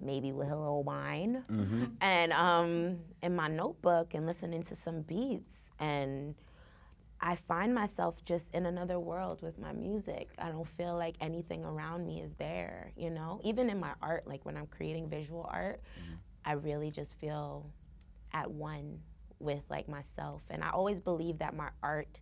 maybe 0.00 0.32
with 0.32 0.48
a 0.48 0.56
little 0.56 0.82
wine, 0.82 1.44
and 2.00 2.32
um, 2.32 2.98
in 3.22 3.34
my 3.34 3.48
notebook, 3.48 4.14
and 4.14 4.26
listening 4.26 4.62
to 4.64 4.76
some 4.76 5.02
beats, 5.02 5.70
and 5.78 6.34
I 7.20 7.34
find 7.34 7.74
myself 7.74 8.24
just 8.24 8.54
in 8.54 8.64
another 8.66 9.00
world 9.00 9.42
with 9.42 9.58
my 9.58 9.72
music. 9.72 10.28
I 10.38 10.50
don't 10.50 10.68
feel 10.68 10.96
like 10.96 11.16
anything 11.20 11.64
around 11.64 12.06
me 12.06 12.20
is 12.20 12.34
there, 12.34 12.92
you 12.96 13.10
know? 13.10 13.40
Even 13.42 13.68
in 13.70 13.80
my 13.80 13.94
art, 14.00 14.28
like 14.28 14.44
when 14.44 14.56
I'm 14.56 14.68
creating 14.68 15.08
visual 15.08 15.44
art, 15.50 15.80
I 16.44 16.52
really 16.52 16.92
just 16.92 17.14
feel 17.14 17.66
at 18.32 18.50
one 18.50 19.00
with 19.40 19.62
like 19.68 19.88
myself. 19.88 20.42
And 20.50 20.62
I 20.62 20.70
always 20.70 21.00
believe 21.00 21.38
that 21.38 21.56
my 21.56 21.70
art 21.82 22.20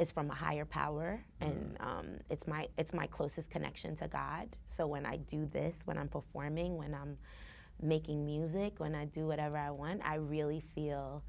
is 0.00 0.10
from 0.10 0.30
a 0.30 0.34
higher 0.34 0.64
power, 0.64 1.20
and 1.40 1.76
um, 1.78 2.06
it's 2.30 2.46
my 2.46 2.66
it's 2.78 2.94
my 2.94 3.06
closest 3.06 3.50
connection 3.50 3.94
to 3.96 4.08
God. 4.08 4.48
So 4.66 4.86
when 4.86 5.04
I 5.04 5.16
do 5.16 5.44
this, 5.44 5.82
when 5.86 5.98
I'm 5.98 6.08
performing, 6.08 6.78
when 6.78 6.94
I'm 6.94 7.16
making 7.82 8.24
music, 8.24 8.74
when 8.78 8.94
I 8.94 9.04
do 9.04 9.26
whatever 9.26 9.58
I 9.58 9.70
want, 9.70 10.00
I 10.04 10.16
really 10.16 10.60
feel 10.74 11.22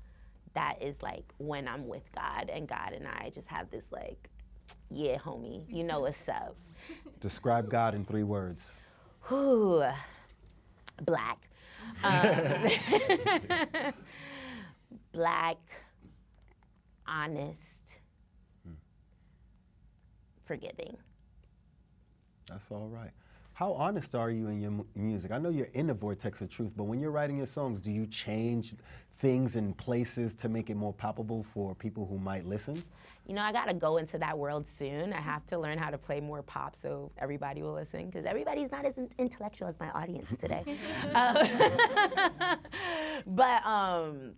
that 0.53 0.81
is 0.81 1.03
like 1.03 1.33
when 1.37 1.67
I'm 1.67 1.87
with 1.87 2.09
God, 2.15 2.49
and 2.49 2.67
God 2.67 2.93
and 2.93 3.05
I 3.07 3.29
just 3.35 3.49
have 3.49 3.69
this 3.69 3.91
like, 3.91 4.29
yeah, 4.89 5.17
homie, 5.17 5.63
you 5.67 5.83
know 5.83 5.99
what's 6.01 6.27
up. 6.29 6.55
Describe 7.19 7.69
God 7.69 7.93
in 7.93 8.05
three 8.05 8.23
words. 8.23 8.73
Whew. 9.27 9.83
Black. 11.03 11.49
Um, 12.03 12.69
black, 15.11 15.57
honest, 17.07 17.70
forgiving. 20.51 20.97
That's 22.49 22.69
all 22.71 22.89
right. 22.89 23.11
How 23.53 23.71
honest 23.71 24.15
are 24.15 24.29
you 24.29 24.47
in 24.47 24.59
your 24.59 24.71
mu- 24.71 24.85
music? 24.95 25.31
I 25.31 25.37
know 25.37 25.49
you're 25.49 25.69
in 25.73 25.87
the 25.87 25.93
vortex 25.93 26.41
of 26.41 26.49
truth, 26.49 26.73
but 26.75 26.83
when 26.83 26.99
you're 26.99 27.11
writing 27.11 27.37
your 27.37 27.45
songs, 27.45 27.79
do 27.79 27.89
you 27.89 28.05
change 28.05 28.75
things 29.19 29.55
and 29.55 29.77
places 29.77 30.35
to 30.35 30.49
make 30.49 30.69
it 30.69 30.75
more 30.75 30.91
palpable 30.91 31.43
for 31.53 31.73
people 31.73 32.05
who 32.05 32.17
might 32.17 32.45
listen? 32.45 32.83
You 33.25 33.33
know, 33.33 33.43
I 33.43 33.53
gotta 33.53 33.73
go 33.73 33.95
into 33.95 34.17
that 34.17 34.37
world 34.37 34.67
soon. 34.67 35.13
I 35.13 35.21
have 35.21 35.45
to 35.45 35.57
learn 35.57 35.77
how 35.77 35.89
to 35.89 35.97
play 35.97 36.19
more 36.19 36.43
pop 36.43 36.75
so 36.75 37.13
everybody 37.17 37.61
will 37.61 37.71
listen 37.71 38.07
because 38.07 38.25
everybody's 38.25 38.71
not 38.71 38.83
as 38.83 38.99
intellectual 39.17 39.69
as 39.69 39.79
my 39.79 39.89
audience 39.91 40.35
today. 40.35 40.65
Um, 41.13 41.37
but 43.25 43.65
um, 43.65 44.31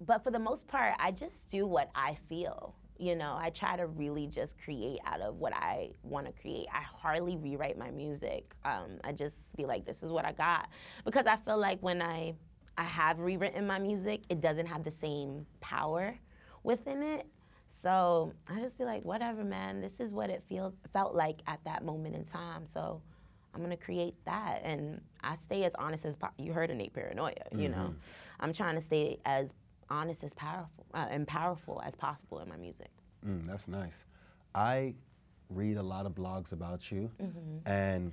but 0.00 0.22
for 0.22 0.30
the 0.30 0.38
most 0.38 0.68
part, 0.68 0.94
I 1.00 1.10
just 1.10 1.48
do 1.48 1.66
what 1.66 1.90
I 1.96 2.18
feel. 2.28 2.76
You 3.00 3.16
know, 3.16 3.34
I 3.38 3.48
try 3.48 3.76
to 3.76 3.86
really 3.86 4.26
just 4.26 4.58
create 4.62 4.98
out 5.06 5.22
of 5.22 5.36
what 5.36 5.54
I 5.54 5.90
want 6.02 6.26
to 6.26 6.32
create. 6.32 6.66
I 6.70 6.82
hardly 6.82 7.38
rewrite 7.38 7.78
my 7.78 7.90
music. 7.90 8.52
Um, 8.64 8.98
I 9.02 9.12
just 9.12 9.56
be 9.56 9.64
like, 9.64 9.86
this 9.86 10.02
is 10.02 10.12
what 10.12 10.26
I 10.26 10.32
got, 10.32 10.68
because 11.04 11.26
I 11.26 11.36
feel 11.36 11.58
like 11.58 11.82
when 11.82 12.02
I 12.02 12.34
I 12.76 12.84
have 12.84 13.18
rewritten 13.18 13.66
my 13.66 13.78
music, 13.78 14.20
it 14.28 14.40
doesn't 14.40 14.66
have 14.66 14.84
the 14.84 14.90
same 14.90 15.46
power 15.60 16.18
within 16.62 17.02
it. 17.02 17.26
So 17.68 18.32
I 18.48 18.60
just 18.60 18.76
be 18.76 18.84
like, 18.84 19.02
whatever, 19.04 19.44
man. 19.44 19.80
This 19.80 20.00
is 20.00 20.12
what 20.12 20.28
it 20.28 20.42
feel, 20.42 20.74
felt 20.92 21.14
like 21.14 21.40
at 21.46 21.60
that 21.64 21.84
moment 21.84 22.14
in 22.14 22.24
time. 22.24 22.66
So 22.66 23.00
I'm 23.54 23.62
gonna 23.62 23.76
create 23.76 24.14
that, 24.26 24.60
and 24.62 25.00
I 25.22 25.34
stay 25.36 25.64
as 25.64 25.74
honest 25.74 26.04
as 26.04 26.16
po- 26.16 26.28
you 26.38 26.52
heard 26.52 26.70
of 26.70 26.76
Innate 26.76 26.92
Paranoia. 26.92 27.32
You 27.52 27.68
know, 27.68 27.94
I'm 28.38 28.52
trying 28.52 28.76
to 28.76 28.80
stay 28.80 29.18
as 29.24 29.52
honest 29.90 30.24
as 30.24 30.34
powerful 30.34 30.86
uh, 30.94 31.06
and 31.10 31.26
powerful 31.26 31.82
as 31.84 31.94
possible 31.94 32.40
in 32.40 32.48
my 32.48 32.56
music. 32.56 32.90
Mm, 33.26 33.46
that's 33.46 33.68
nice. 33.68 34.04
I 34.54 34.94
read 35.48 35.76
a 35.76 35.82
lot 35.82 36.06
of 36.06 36.12
blogs 36.12 36.52
about 36.52 36.90
you, 36.90 37.10
and 37.66 38.12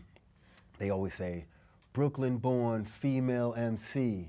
they 0.80 0.90
always 0.90 1.14
say, 1.14 1.46
Brooklyn 1.94 2.38
born 2.38 2.86
female 2.86 3.54
MC. 3.58 4.28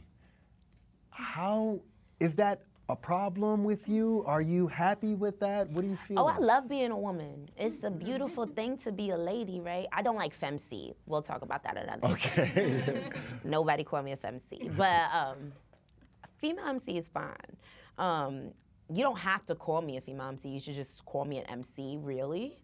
How 1.11 1.81
is 2.21 2.37
that 2.37 2.63
a 2.89 2.97
problem 2.97 3.65
with 3.65 3.89
you? 3.89 4.25
Are 4.27 4.41
you 4.41 4.67
happy 4.67 5.15
with 5.15 5.41
that? 5.41 5.69
What 5.71 5.83
do 5.83 5.89
you 5.89 5.99
feel? 6.07 6.21
Oh, 6.21 6.27
I 6.27 6.39
love 6.39 6.69
being 6.69 6.91
a 6.91 6.97
woman. 6.97 7.49
It's 7.59 7.85
a 7.85 7.91
beautiful 7.91 8.47
thing 8.59 8.79
to 8.79 8.93
be 8.93 9.11
a 9.11 9.19
lady, 9.19 9.61
right? 9.61 9.87
I 9.93 10.01
don't 10.03 10.17
like 10.17 10.39
femc. 10.39 10.95
We'll 11.07 11.23
talk 11.23 11.43
about 11.43 11.63
that 11.65 11.77
another 11.77 12.01
day. 12.07 12.13
Okay. 12.13 13.03
Nobody 13.45 13.85
call 13.85 14.03
me 14.03 14.13
a 14.13 14.17
femc, 14.17 14.77
but 14.77 15.11
um, 15.13 15.53
female 16.39 16.67
MC 16.67 16.97
is 16.97 17.09
fine. 17.09 17.57
Um, 17.99 18.53
you 18.91 19.03
don't 19.03 19.19
have 19.19 19.45
to 19.47 19.55
call 19.55 19.83
me 19.83 19.97
a 19.97 20.01
female 20.01 20.29
MC. 20.29 20.49
You 20.49 20.61
should 20.61 20.75
just 20.75 21.05
call 21.05 21.25
me 21.25 21.39
an 21.39 21.45
MC, 21.47 21.99
really. 22.01 22.59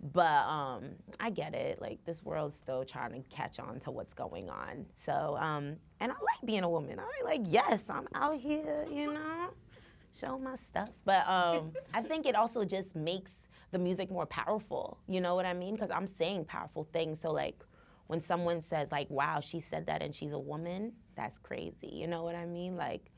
But 0.00 0.44
um, 0.46 0.90
I 1.18 1.30
get 1.30 1.54
it. 1.54 1.80
Like 1.80 2.04
this 2.04 2.22
world's 2.22 2.56
still 2.56 2.84
trying 2.84 3.12
to 3.12 3.28
catch 3.28 3.58
on 3.58 3.80
to 3.80 3.90
what's 3.90 4.14
going 4.14 4.50
on. 4.50 4.86
So, 4.96 5.36
um, 5.40 5.76
and 6.00 6.12
I 6.12 6.14
like 6.14 6.44
being 6.44 6.62
a 6.62 6.68
woman. 6.68 6.98
I 6.98 7.24
like 7.24 7.40
yes, 7.44 7.88
I'm 7.88 8.06
out 8.14 8.38
here, 8.38 8.86
you 8.90 9.12
know, 9.12 9.50
show 10.18 10.38
my 10.38 10.56
stuff. 10.56 10.90
But 11.04 11.26
um, 11.26 11.72
I 11.94 12.02
think 12.08 12.26
it 12.26 12.34
also 12.34 12.64
just 12.64 12.94
makes 12.94 13.48
the 13.70 13.78
music 13.78 14.10
more 14.10 14.26
powerful. 14.26 14.98
You 15.08 15.20
know 15.20 15.34
what 15.34 15.46
I 15.46 15.54
mean? 15.54 15.74
Because 15.74 15.90
I'm 15.90 16.06
saying 16.06 16.44
powerful 16.44 16.86
things. 16.92 17.20
So 17.20 17.32
like 17.32 17.64
when 18.06 18.20
someone 18.20 18.60
says 18.60 18.92
like, 18.92 19.08
"Wow, 19.08 19.40
she 19.40 19.58
said 19.58 19.86
that 19.86 20.02
and 20.02 20.14
she's 20.14 20.32
a 20.32 20.38
woman," 20.38 20.92
that's 21.16 21.38
crazy. 21.38 21.88
You 21.88 22.06
know 22.08 22.24
what 22.24 22.34
I 22.34 22.44
mean? 22.44 22.76
Like, 22.76 23.10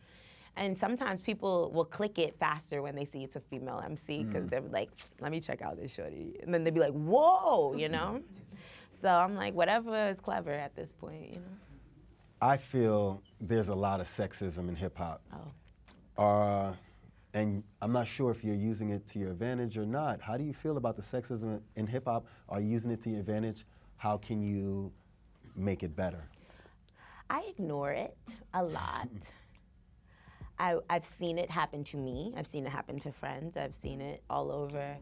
and 0.57 0.77
sometimes 0.77 1.21
people 1.21 1.71
will 1.73 1.85
click 1.85 2.19
it 2.19 2.39
faster 2.39 2.83
when 2.83 2.97
they 2.97 3.05
see 3.05 3.23
it's 3.23 3.37
a 3.37 3.41
female 3.41 3.83
MC 3.85 4.25
because 4.25 4.49
they're 4.49 4.61
like, 4.61 4.91
"Let 5.21 5.31
me 5.31 5.41
check 5.41 5.63
out 5.63 5.77
this 5.77 5.93
shorty," 5.95 6.39
and 6.43 6.53
then 6.53 6.65
they'd 6.65 6.75
be 6.75 6.81
like, 6.81 6.93
"Whoa," 6.93 7.75
you 7.75 7.89
know. 7.89 8.23
so 8.91 9.09
I'm 9.09 9.35
like, 9.35 9.55
whatever 9.55 10.09
is 10.09 10.21
clever 10.21 10.53
at 10.53 10.75
this 10.75 10.93
point, 10.93 11.35
you 11.35 11.41
know. 11.41 11.57
I 12.41 12.57
feel 12.57 13.23
there's 13.41 13.69
a 13.69 13.75
lot 13.75 14.01
of 14.01 14.07
sexism 14.07 14.69
in 14.69 14.77
hip 14.77 14.97
hop. 14.97 15.23
Oh. 16.19 16.23
Uh, 16.23 16.75
and 17.35 17.63
I'm 17.83 17.93
not 17.93 18.07
sure 18.07 18.31
if 18.31 18.43
you're 18.43 18.55
using 18.55 18.91
it 18.91 19.07
to 19.09 19.19
your 19.19 19.31
advantage 19.31 19.77
or 19.77 19.85
not. 19.85 20.23
How 20.23 20.39
do 20.39 20.45
you 20.45 20.55
feel 20.55 20.79
about 20.79 20.97
the 20.97 21.03
sexism 21.03 21.61
in 21.77 21.87
hip 21.87 22.05
hop? 22.07 22.27
Are 22.49 22.61
you 22.61 22.69
using 22.69 22.91
it 22.91 23.01
to 23.03 23.11
your 23.11 23.21
advantage? 23.21 23.67
How 23.97 24.17
can 24.17 24.43
you 24.43 24.93
make 25.55 25.83
it 25.83 25.95
better? 25.95 26.25
I 27.29 27.43
ignore 27.49 27.93
it 27.93 28.17
a 28.55 28.65
lot. 28.65 29.09
I, 30.59 30.77
I've 30.89 31.05
seen 31.05 31.39
it 31.39 31.51
happen 31.51 31.85
to 31.85 31.97
me. 31.97 32.33
I've 32.37 32.47
seen 32.47 32.67
it 32.67 32.71
happen 32.71 32.99
to 33.01 33.13
friends. 33.13 33.57
I've 33.57 33.75
seen 33.75 34.01
it 34.01 34.23
all 34.31 34.51
over. 34.51 34.97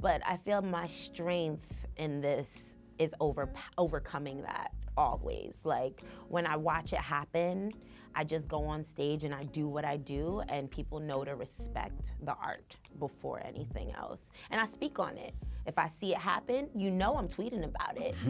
But 0.00 0.22
I 0.26 0.36
feel 0.36 0.62
my 0.62 0.86
strength 0.86 1.86
in 1.96 2.20
this 2.20 2.76
is 2.98 3.14
over, 3.20 3.50
overcoming 3.78 4.42
that 4.42 4.72
always. 4.96 5.64
Like 5.64 6.02
when 6.28 6.46
I 6.46 6.56
watch 6.56 6.92
it 6.92 7.00
happen, 7.00 7.72
I 8.14 8.24
just 8.24 8.48
go 8.48 8.64
on 8.64 8.84
stage 8.84 9.24
and 9.24 9.34
I 9.34 9.44
do 9.44 9.68
what 9.68 9.84
I 9.84 9.96
do, 9.96 10.42
and 10.48 10.70
people 10.70 10.98
know 10.98 11.24
to 11.24 11.36
respect 11.36 12.12
the 12.22 12.34
art 12.42 12.76
before 12.98 13.40
anything 13.44 13.92
else. 13.92 14.32
And 14.50 14.60
I 14.60 14.66
speak 14.66 14.98
on 14.98 15.16
it. 15.16 15.34
If 15.66 15.78
I 15.78 15.86
see 15.86 16.12
it 16.12 16.18
happen, 16.18 16.68
you 16.74 16.90
know 16.90 17.16
I'm 17.16 17.28
tweeting 17.28 17.64
about 17.64 17.96
it. 18.00 18.14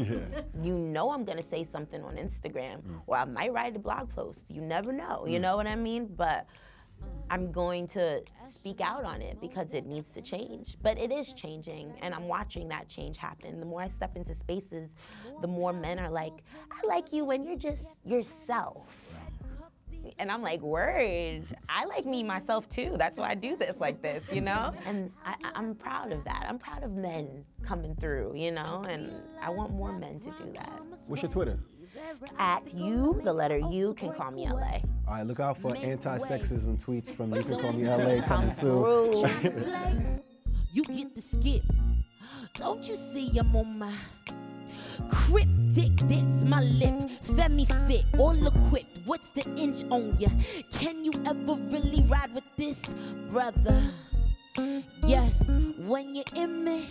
You 0.62 0.78
know 0.78 1.10
I'm 1.12 1.24
gonna 1.24 1.42
say 1.42 1.64
something 1.64 2.02
on 2.02 2.16
Instagram, 2.16 2.82
mm. 2.82 3.00
or 3.06 3.16
I 3.16 3.24
might 3.24 3.52
write 3.52 3.76
a 3.76 3.78
blog 3.78 4.10
post. 4.10 4.50
You 4.50 4.60
never 4.60 4.92
know. 4.92 5.24
You 5.26 5.38
mm. 5.38 5.42
know 5.42 5.56
what 5.56 5.66
I 5.66 5.76
mean? 5.76 6.06
But 6.14 6.46
I'm 7.30 7.52
going 7.52 7.86
to 7.88 8.22
speak 8.44 8.80
out 8.80 9.04
on 9.04 9.22
it 9.22 9.40
because 9.40 9.72
it 9.72 9.86
needs 9.86 10.10
to 10.10 10.20
change. 10.20 10.76
But 10.82 10.98
it 10.98 11.12
is 11.12 11.32
changing, 11.32 11.94
and 12.02 12.12
I'm 12.12 12.26
watching 12.26 12.68
that 12.68 12.88
change 12.88 13.16
happen. 13.16 13.60
The 13.60 13.66
more 13.66 13.82
I 13.82 13.88
step 13.88 14.16
into 14.16 14.34
spaces, 14.34 14.96
the 15.40 15.46
more 15.46 15.72
men 15.72 16.00
are 16.00 16.10
like, 16.10 16.32
I 16.70 16.86
like 16.88 17.12
you 17.12 17.24
when 17.24 17.44
you're 17.44 17.56
just 17.56 18.00
yourself. 18.04 19.16
And 20.18 20.30
I'm 20.30 20.42
like, 20.42 20.60
word, 20.60 21.44
I 21.68 21.84
like 21.86 22.06
me 22.06 22.22
myself 22.22 22.68
too. 22.68 22.94
That's 22.96 23.16
why 23.16 23.30
I 23.30 23.34
do 23.34 23.56
this 23.56 23.80
like 23.80 24.02
this, 24.02 24.30
you 24.32 24.40
know? 24.40 24.72
And 24.86 25.10
I, 25.24 25.34
I- 25.44 25.52
I'm 25.54 25.74
proud 25.74 26.12
of 26.12 26.24
that. 26.24 26.46
I'm 26.48 26.58
proud 26.58 26.82
of 26.84 26.92
men 26.92 27.44
coming 27.62 27.94
through, 27.96 28.34
you 28.36 28.50
know? 28.52 28.82
And 28.88 29.12
I 29.42 29.50
want 29.50 29.72
more 29.72 29.92
men 29.92 30.20
to 30.20 30.30
do 30.30 30.52
that. 30.54 30.82
What's 31.06 31.22
your 31.22 31.30
Twitter? 31.30 31.58
At 32.38 32.72
you, 32.74 33.20
the 33.24 33.32
letter 33.32 33.58
U 33.58 33.94
can 33.94 34.12
call 34.12 34.30
me 34.30 34.48
LA. 34.48 34.78
All 35.08 35.14
right, 35.14 35.26
look 35.26 35.40
out 35.40 35.58
for 35.58 35.74
anti-sexism 35.76 36.82
tweets 36.82 37.10
from 37.10 37.34
You 37.34 37.42
Can 37.42 37.58
Call 37.60 37.72
Me 37.72 37.88
LA 37.88 38.24
coming 38.24 38.50
soon. 38.50 39.12
you 40.72 40.84
get 40.84 41.14
the 41.14 41.20
skip. 41.20 41.62
Don't 42.54 42.88
you 42.88 42.94
see 42.94 43.36
I'm 43.38 43.54
on 43.56 43.78
my 43.78 43.92
cryptic? 45.08 45.96
That's 46.08 46.44
my 46.44 46.60
lip. 46.60 46.94
Femi 47.24 47.66
fit, 47.86 48.04
all 48.18 48.46
equipped. 48.46 48.98
What's 49.06 49.30
the 49.30 49.44
inch 49.56 49.84
on 49.90 50.16
ya? 50.18 50.28
Can 50.72 51.04
you 51.04 51.12
ever 51.26 51.54
really 51.70 52.02
ride 52.08 52.34
with 52.34 52.44
this, 52.56 52.80
brother? 53.30 53.82
Yes, 55.04 55.48
when 55.86 56.14
you're 56.14 56.24
in 56.36 56.64
me, 56.64 56.86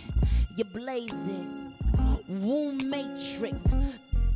you 0.56 0.64
blaze 0.64 1.12
it. 1.12 1.46
Womb 2.28 2.78
matrix, 2.88 3.62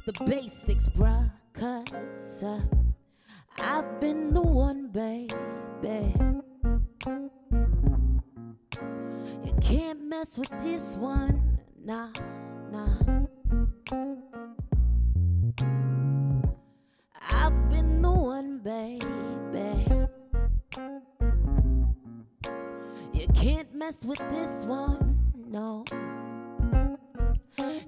the 0.07 0.13
basics, 0.27 0.89
bruh. 0.89 1.31
Cause 1.53 2.43
uh, 2.43 2.61
I've 3.61 4.01
been 4.01 4.35
the 4.35 4.41
one, 4.41 4.89
baby. 4.89 6.15
You 9.45 9.53
can't 9.61 10.03
mess 10.03 10.37
with 10.37 10.51
this 10.61 10.97
one, 10.97 11.61
nah, 11.85 12.09
nah. 12.73 13.25
I've 13.93 14.33
been 17.71 18.01
the 18.01 18.11
one, 18.11 18.61
baby. 18.65 19.85
You 23.13 23.27
can't 23.35 23.75
mess 23.75 24.05
with 24.05 24.23
this 24.31 24.65
one, 24.65 25.19
no. 25.51 25.85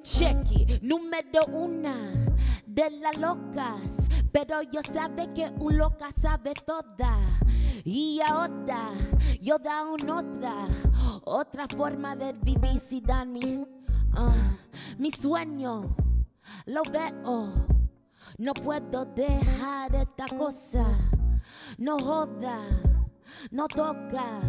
Check 0.02 0.52
it, 0.52 0.82
número 0.82 1.46
una 1.52 1.94
de 2.66 2.90
las 2.90 3.16
locas. 3.16 4.09
Pero 4.30 4.61
yo 4.62 4.82
sabe 4.82 5.32
que 5.32 5.50
un 5.59 5.78
loca 5.78 6.11
sabe 6.20 6.52
toda. 6.66 7.16
Y 7.85 8.20
ahora 8.20 8.90
yo 9.40 9.59
da 9.59 9.82
un 9.85 10.11
otra, 10.11 10.66
otra 11.24 11.66
forma 11.68 12.14
de 12.16 12.35
vivir 12.35 12.78
si 12.78 13.00
dan 13.00 13.32
mi, 14.16 14.22
ah, 14.22 14.59
mi 14.98 15.11
sueño. 15.11 15.94
Lo 16.66 16.83
veo, 16.85 17.66
no 18.38 18.55
puedo 18.55 19.05
dejar 19.05 19.94
esta 19.94 20.26
cosa. 20.37 20.87
No 21.79 21.98
joda, 21.98 22.59
no 23.50 23.66
toca. 23.68 24.40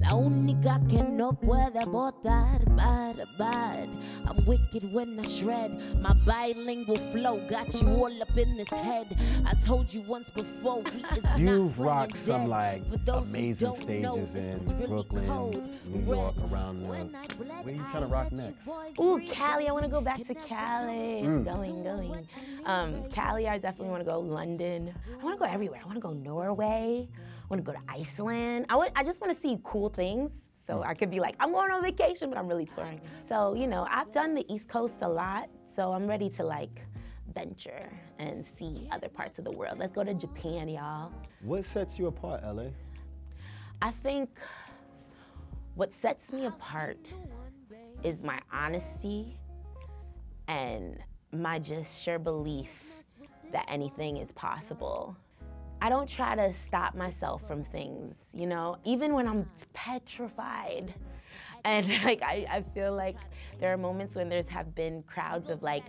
La 0.00 0.14
única 0.14 0.80
que 0.88 1.02
no 1.02 1.32
puede 1.32 1.84
votar, 1.86 2.64
bad, 2.76 3.16
bad. 3.38 3.88
I'm 4.26 4.44
wicked 4.46 4.92
when 4.92 5.18
I 5.18 5.22
shred. 5.22 5.72
My 6.00 6.12
bilingual 6.26 6.96
flow 7.12 7.40
got 7.48 7.80
you 7.80 7.88
all 7.88 8.22
up 8.22 8.36
in 8.36 8.56
this 8.56 8.70
head. 8.70 9.16
I 9.46 9.54
told 9.54 9.92
you 9.92 10.02
once 10.02 10.30
before, 10.30 10.82
we 10.82 11.04
is 11.16 11.24
not 11.24 11.38
You've 11.38 11.76
playing 11.76 11.90
rocked 11.90 12.16
some 12.16 12.48
like 12.48 12.86
For 12.86 12.98
those 12.98 13.28
amazing 13.28 13.68
don't 13.68 13.88
know, 14.02 14.26
stages 14.26 14.34
in 14.34 14.66
really 14.66 14.86
Brooklyn, 14.86 15.26
cold. 15.26 15.62
New 15.86 16.14
York, 16.14 16.34
around 16.50 16.82
the. 16.82 16.88
When 16.88 17.14
I 17.14 17.26
bled, 17.26 17.64
Where 17.64 17.74
you 17.74 17.84
trying 17.90 18.02
to 18.02 18.08
rock 18.08 18.32
next? 18.32 18.68
Ooh, 19.00 19.16
breathe. 19.16 19.32
Cali. 19.32 19.68
I 19.68 19.72
want 19.72 19.84
to 19.84 19.90
go 19.90 20.00
back 20.00 20.24
to 20.24 20.34
Cali. 20.34 21.22
Mm. 21.22 21.44
Going, 21.44 21.82
going. 21.82 22.28
Um, 22.66 23.08
Cali, 23.10 23.48
I 23.48 23.58
definitely 23.58 23.90
want 23.90 24.00
to 24.00 24.10
go 24.10 24.20
London. 24.20 24.94
I 25.20 25.24
want 25.24 25.38
to 25.38 25.44
go 25.44 25.50
everywhere. 25.50 25.80
I 25.82 25.86
want 25.86 25.96
to 25.96 26.00
go 26.02 26.12
Norway. 26.12 27.08
I 27.54 27.56
want 27.56 27.66
to 27.66 27.72
go 27.72 27.78
to 27.78 28.00
Iceland. 28.00 28.66
I, 28.68 28.74
want, 28.74 28.90
I 28.96 29.04
just 29.04 29.20
want 29.20 29.32
to 29.32 29.40
see 29.40 29.58
cool 29.62 29.88
things. 29.88 30.32
So 30.64 30.78
mm. 30.78 30.86
I 30.86 30.94
could 30.94 31.08
be 31.08 31.20
like, 31.20 31.36
I'm 31.38 31.52
going 31.52 31.70
on 31.70 31.84
vacation, 31.84 32.28
but 32.28 32.36
I'm 32.36 32.48
really 32.48 32.66
oh 32.72 32.74
touring. 32.74 33.00
So, 33.20 33.54
you 33.54 33.68
know, 33.68 33.86
I've 33.88 34.10
done 34.10 34.34
the 34.34 34.44
East 34.52 34.68
Coast 34.68 35.02
a 35.02 35.08
lot. 35.08 35.48
So 35.64 35.92
I'm 35.92 36.08
ready 36.08 36.28
to 36.30 36.42
like 36.42 36.80
venture 37.32 37.92
and 38.18 38.44
see 38.44 38.88
other 38.90 39.08
parts 39.08 39.38
of 39.38 39.44
the 39.44 39.52
world. 39.52 39.78
Let's 39.78 39.92
go 39.92 40.02
to 40.02 40.14
Japan, 40.14 40.68
y'all. 40.68 41.12
What 41.42 41.64
sets 41.64 41.96
you 41.96 42.08
apart, 42.08 42.42
LA? 42.42 42.70
I 43.80 43.92
think 43.92 44.30
what 45.76 45.92
sets 45.92 46.32
me 46.32 46.46
apart 46.46 47.14
is 48.02 48.24
my 48.24 48.40
honesty 48.52 49.38
and 50.48 50.98
my 51.30 51.60
just 51.60 52.02
sure 52.02 52.18
belief 52.18 52.94
that 53.52 53.64
anything 53.68 54.16
is 54.16 54.32
possible. 54.32 55.16
I 55.84 55.90
don't 55.90 56.08
try 56.08 56.34
to 56.34 56.50
stop 56.54 56.94
myself 56.94 57.46
from 57.46 57.62
things, 57.62 58.30
you 58.34 58.46
know, 58.46 58.78
even 58.84 59.12
when 59.12 59.28
I'm 59.28 59.44
petrified. 59.74 60.94
And 61.62 61.86
like 62.04 62.22
I, 62.22 62.46
I 62.50 62.62
feel 62.72 62.96
like 62.96 63.18
there 63.60 63.70
are 63.70 63.76
moments 63.76 64.16
when 64.16 64.30
there's 64.30 64.48
have 64.48 64.74
been 64.74 65.02
crowds 65.02 65.50
of 65.50 65.62
like 65.62 65.84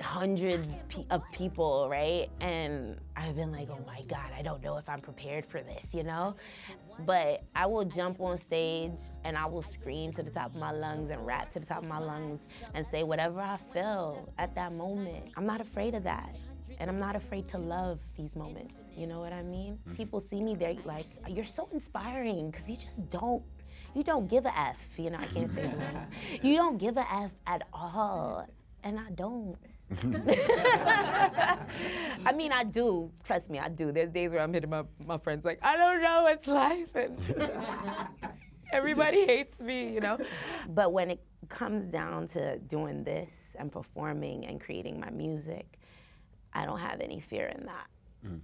hundreds 0.00 0.84
of 1.10 1.22
people, 1.32 1.86
right? 1.90 2.30
And 2.40 2.98
I've 3.14 3.36
been 3.36 3.52
like, 3.52 3.68
oh 3.70 3.84
my 3.86 4.00
God, 4.08 4.30
I 4.34 4.40
don't 4.40 4.62
know 4.62 4.78
if 4.78 4.88
I'm 4.88 5.00
prepared 5.00 5.44
for 5.44 5.60
this, 5.60 5.92
you 5.92 6.02
know? 6.02 6.34
But 7.00 7.42
I 7.54 7.66
will 7.66 7.84
jump 7.84 8.22
on 8.22 8.38
stage 8.38 8.98
and 9.24 9.36
I 9.36 9.44
will 9.44 9.60
scream 9.60 10.12
to 10.14 10.22
the 10.22 10.30
top 10.30 10.46
of 10.46 10.56
my 10.56 10.72
lungs 10.72 11.10
and 11.10 11.26
rap 11.26 11.50
to 11.50 11.60
the 11.60 11.66
top 11.66 11.82
of 11.82 11.90
my 11.90 11.98
lungs 11.98 12.46
and 12.72 12.86
say 12.86 13.02
whatever 13.02 13.38
I 13.38 13.58
feel 13.74 14.32
at 14.38 14.54
that 14.54 14.72
moment. 14.72 15.26
I'm 15.36 15.44
not 15.44 15.60
afraid 15.60 15.94
of 15.94 16.04
that. 16.04 16.34
And 16.78 16.90
I'm 16.90 16.98
not 16.98 17.16
afraid 17.16 17.48
to 17.50 17.58
love 17.58 18.00
these 18.16 18.36
moments. 18.36 18.74
You 18.96 19.06
know 19.06 19.20
what 19.20 19.32
I 19.32 19.42
mean? 19.42 19.74
Mm-hmm. 19.74 19.96
People 19.96 20.20
see 20.20 20.42
me, 20.42 20.54
they're 20.54 20.74
like, 20.84 21.06
you're 21.28 21.44
so 21.44 21.68
inspiring 21.72 22.50
because 22.50 22.68
you 22.68 22.76
just 22.76 23.08
don't 23.10 23.42
you 23.94 24.02
don't 24.02 24.28
give 24.28 24.46
a 24.46 24.58
F. 24.58 24.78
You 24.96 25.10
know, 25.10 25.18
I 25.18 25.26
can't 25.26 25.50
say 25.50 25.66
the 25.66 25.76
words. 25.76 26.10
You 26.42 26.56
don't 26.56 26.78
give 26.78 26.96
a 26.96 27.12
F 27.12 27.30
at 27.46 27.66
all. 27.72 28.46
And 28.82 28.98
I 28.98 29.10
don't. 29.14 29.56
I 32.26 32.32
mean, 32.34 32.52
I 32.52 32.64
do. 32.64 33.10
Trust 33.22 33.50
me, 33.50 33.58
I 33.58 33.68
do. 33.68 33.92
There's 33.92 34.08
days 34.08 34.32
where 34.32 34.40
I'm 34.40 34.52
hitting 34.52 34.70
my, 34.70 34.84
my 35.04 35.18
friends 35.18 35.44
like, 35.44 35.58
I 35.62 35.76
don't 35.76 36.02
know, 36.02 36.26
it's 36.28 36.46
life. 36.46 36.94
And 36.94 37.18
everybody 38.72 39.26
hates 39.26 39.60
me, 39.60 39.92
you 39.92 40.00
know? 40.00 40.18
But 40.70 40.92
when 40.92 41.10
it 41.10 41.20
comes 41.48 41.86
down 41.86 42.28
to 42.28 42.58
doing 42.58 43.04
this 43.04 43.54
and 43.58 43.70
performing 43.70 44.46
and 44.46 44.60
creating 44.60 44.98
my 44.98 45.10
music, 45.10 45.78
I 46.54 46.64
don't 46.66 46.78
have 46.80 47.00
any 47.00 47.20
fear 47.20 47.46
in 47.46 47.66
that. 47.66 47.86
Mm. 48.26 48.40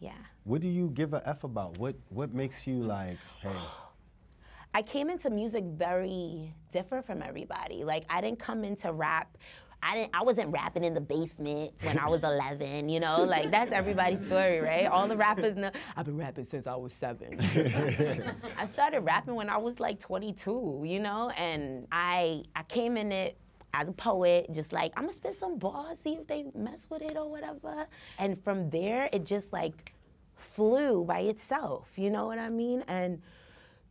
Yeah. 0.00 0.12
What 0.44 0.60
do 0.60 0.68
you 0.68 0.90
give 0.90 1.12
a 1.14 1.22
F 1.28 1.44
about? 1.44 1.78
What 1.78 1.96
What 2.08 2.32
makes 2.34 2.66
you 2.66 2.82
like, 2.82 3.18
hey, 3.40 3.50
I 4.74 4.82
came 4.82 5.10
into 5.10 5.30
music 5.30 5.64
very 5.64 6.50
different 6.72 7.06
from 7.06 7.22
everybody. 7.22 7.84
Like 7.84 8.04
I 8.10 8.20
didn't 8.20 8.38
come 8.38 8.64
into 8.64 8.92
rap. 8.92 9.36
I 9.82 9.94
didn't. 9.94 10.10
I 10.14 10.22
wasn't 10.22 10.50
rapping 10.50 10.82
in 10.84 10.92
the 10.92 11.00
basement 11.00 11.72
when 11.82 11.98
I 11.98 12.08
was 12.08 12.22
11. 12.34 12.88
You 12.88 13.00
know, 13.00 13.22
like 13.22 13.50
that's 13.50 13.70
everybody's 13.72 14.24
story, 14.24 14.60
right? 14.60 14.86
All 14.86 15.06
the 15.08 15.16
rappers 15.16 15.54
know. 15.56 15.70
I've 15.96 16.04
been 16.04 16.16
rapping 16.16 16.44
since 16.44 16.66
I 16.66 16.74
was 16.74 16.92
seven. 16.92 17.38
I 18.58 18.66
started 18.72 19.00
rapping 19.00 19.34
when 19.36 19.48
I 19.48 19.56
was 19.56 19.78
like 19.80 20.00
22. 20.00 20.82
You 20.84 21.00
know, 21.00 21.30
and 21.30 21.86
I 21.92 22.42
I 22.56 22.62
came 22.64 22.96
in 22.96 23.12
it 23.12 23.38
as 23.74 23.88
a 23.88 23.92
poet, 23.92 24.52
just 24.52 24.72
like 24.72 24.92
I'm 24.96 25.04
gonna 25.04 25.14
spit 25.14 25.36
some 25.36 25.58
bars, 25.58 25.98
see 26.02 26.14
if 26.14 26.26
they 26.26 26.46
mess 26.54 26.86
with 26.90 27.02
it 27.02 27.16
or 27.16 27.28
whatever. 27.28 27.86
And 28.18 28.42
from 28.42 28.70
there, 28.70 29.08
it 29.12 29.24
just 29.24 29.52
like 29.52 29.92
flew 30.36 31.04
by 31.04 31.20
itself. 31.20 31.90
You 31.96 32.10
know 32.10 32.26
what 32.26 32.38
I 32.38 32.48
mean? 32.48 32.82
And 32.88 33.20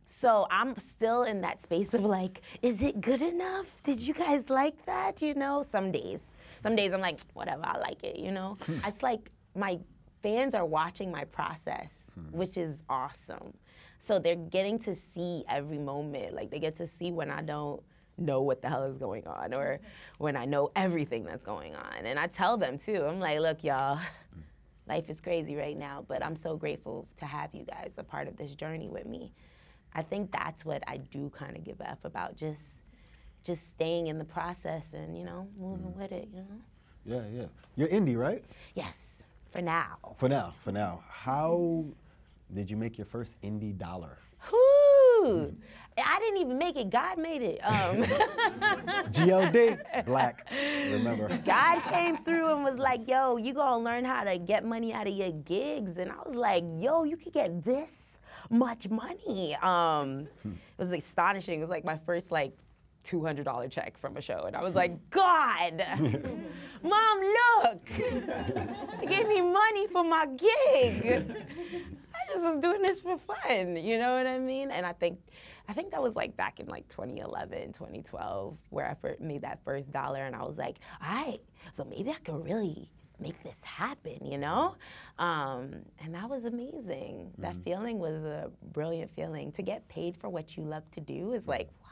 so 0.06 0.46
I'm 0.50 0.74
still 0.76 1.22
in 1.22 1.42
that 1.42 1.60
space 1.60 1.92
of 1.92 2.02
like, 2.02 2.40
is 2.62 2.82
it 2.82 3.00
good 3.00 3.20
enough? 3.20 3.82
Did 3.82 4.00
you 4.00 4.14
guys 4.14 4.48
like 4.48 4.86
that? 4.86 5.20
You 5.20 5.34
know, 5.34 5.62
some 5.62 5.92
days. 5.92 6.34
Some 6.60 6.74
days 6.74 6.92
I'm 6.92 7.02
like, 7.02 7.20
whatever, 7.34 7.64
I 7.64 7.78
like 7.78 8.02
it, 8.02 8.18
you 8.18 8.32
know? 8.32 8.56
Hmm. 8.64 8.78
it's 8.86 9.02
like 9.02 9.30
my 9.54 9.78
fans 10.22 10.54
are 10.54 10.64
watching 10.64 11.12
my 11.12 11.24
process, 11.24 12.10
hmm. 12.14 12.36
which 12.36 12.56
is 12.56 12.82
awesome. 12.88 13.52
So 13.98 14.18
they're 14.18 14.36
getting 14.36 14.78
to 14.80 14.94
see 14.94 15.44
every 15.48 15.78
moment. 15.78 16.34
Like 16.34 16.50
they 16.50 16.58
get 16.58 16.76
to 16.76 16.86
see 16.86 17.10
when 17.10 17.30
I 17.30 17.42
don't 17.42 17.82
know 18.18 18.42
what 18.42 18.62
the 18.62 18.68
hell 18.68 18.84
is 18.84 18.98
going 18.98 19.26
on 19.26 19.54
or 19.54 19.80
when 20.18 20.36
I 20.36 20.44
know 20.44 20.70
everything 20.76 21.24
that's 21.24 21.44
going 21.44 21.74
on. 21.74 22.04
And 22.04 22.18
I 22.18 22.26
tell 22.26 22.56
them 22.56 22.78
too. 22.78 23.04
I'm 23.04 23.20
like, 23.20 23.40
look, 23.40 23.64
y'all, 23.64 23.98
life 24.88 25.08
is 25.08 25.20
crazy 25.20 25.56
right 25.56 25.76
now, 25.76 26.04
but 26.06 26.24
I'm 26.24 26.36
so 26.36 26.56
grateful 26.56 27.06
to 27.16 27.26
have 27.26 27.54
you 27.54 27.64
guys 27.64 27.94
a 27.98 28.04
part 28.04 28.28
of 28.28 28.36
this 28.36 28.54
journey 28.54 28.88
with 28.88 29.06
me. 29.06 29.32
I 29.94 30.02
think 30.02 30.32
that's 30.32 30.64
what 30.64 30.82
I 30.86 30.98
do 30.98 31.30
kind 31.30 31.56
of 31.56 31.64
give 31.64 31.80
a 31.80 31.90
F 31.90 32.04
about 32.04 32.36
just 32.36 32.82
just 33.44 33.70
staying 33.70 34.08
in 34.08 34.18
the 34.18 34.24
process 34.24 34.92
and, 34.92 35.16
you 35.16 35.24
know, 35.24 35.48
moving 35.58 35.92
mm. 35.92 35.96
with 35.96 36.12
it, 36.12 36.28
you 36.34 36.40
know? 36.40 36.60
yeah, 37.08 37.22
yeah, 37.32 37.46
you're 37.76 37.88
indie, 37.88 38.16
right? 38.16 38.44
Yes, 38.74 39.22
for 39.50 39.62
now. 39.62 39.96
For 40.18 40.28
now, 40.28 40.54
for 40.60 40.72
now. 40.72 41.02
How 41.08 41.84
did 42.54 42.70
you 42.70 42.76
make 42.76 42.98
your 42.98 43.06
first 43.06 43.40
indie 43.42 43.76
dollar? 43.76 44.18
Whoo! 44.52 45.54
I 46.04 46.18
didn't 46.18 46.38
even 46.40 46.58
make 46.58 46.76
it. 46.76 46.90
God 46.90 47.18
made 47.18 47.42
it. 47.42 47.60
Um, 47.64 48.02
GLD, 49.12 50.04
black. 50.06 50.46
Remember? 50.50 51.28
God 51.44 51.80
came 51.84 52.18
through 52.18 52.52
and 52.54 52.64
was 52.64 52.78
like, 52.78 53.08
yo, 53.08 53.36
you 53.36 53.54
gonna 53.54 53.82
learn 53.82 54.04
how 54.04 54.24
to 54.24 54.38
get 54.38 54.64
money 54.64 54.92
out 54.92 55.06
of 55.06 55.14
your 55.14 55.32
gigs. 55.32 55.98
And 55.98 56.10
I 56.10 56.16
was 56.24 56.34
like, 56.34 56.64
yo, 56.76 57.04
you 57.04 57.16
could 57.16 57.32
get 57.32 57.64
this 57.64 58.18
much 58.50 58.88
money. 58.88 59.54
Um, 59.56 60.28
it 60.44 60.78
was 60.78 60.92
astonishing. 60.92 61.58
It 61.58 61.62
was 61.62 61.70
like 61.70 61.84
my 61.84 61.98
first 61.98 62.30
like 62.30 62.52
$200 63.04 63.70
check 63.70 63.98
from 63.98 64.16
a 64.16 64.20
show. 64.20 64.44
And 64.46 64.56
I 64.56 64.62
was 64.62 64.74
like, 64.74 65.10
God, 65.10 65.84
mom, 66.82 67.20
look, 67.20 67.84
they 69.00 69.06
gave 69.06 69.28
me 69.28 69.40
money 69.40 69.86
for 69.88 70.04
my 70.04 70.26
gig. 70.26 71.36
I 72.14 72.32
just 72.32 72.42
was 72.42 72.58
doing 72.60 72.82
this 72.82 73.00
for 73.00 73.18
fun, 73.18 73.76
you 73.76 73.98
know 73.98 74.16
what 74.16 74.26
I 74.26 74.38
mean? 74.38 74.70
And 74.70 74.84
I 74.84 74.92
think, 74.92 75.18
I 75.68 75.74
think 75.74 75.90
that 75.90 76.02
was 76.02 76.16
like 76.16 76.36
back 76.36 76.60
in 76.60 76.66
like 76.66 76.88
2011, 76.88 77.72
2012, 77.72 78.56
where 78.70 78.88
I 78.88 78.94
first 78.94 79.20
made 79.20 79.42
that 79.42 79.60
first 79.64 79.92
dollar, 79.92 80.24
and 80.24 80.34
I 80.34 80.42
was 80.42 80.56
like, 80.56 80.78
all 81.02 81.14
right, 81.14 81.40
so 81.72 81.84
maybe 81.84 82.10
I 82.10 82.14
could 82.14 82.42
really 82.42 82.90
make 83.20 83.42
this 83.42 83.62
happen, 83.62 84.24
you 84.24 84.38
know? 84.38 84.76
Um, 85.18 85.80
and 86.02 86.14
that 86.14 86.30
was 86.30 86.44
amazing. 86.44 87.32
That 87.38 87.56
feeling 87.64 87.98
was 87.98 88.24
a 88.24 88.50
brilliant 88.72 89.10
feeling. 89.10 89.52
To 89.52 89.62
get 89.62 89.86
paid 89.88 90.16
for 90.16 90.28
what 90.28 90.56
you 90.56 90.62
love 90.62 90.90
to 90.92 91.00
do 91.00 91.32
is 91.32 91.46
like, 91.46 91.68
wow, 91.82 91.90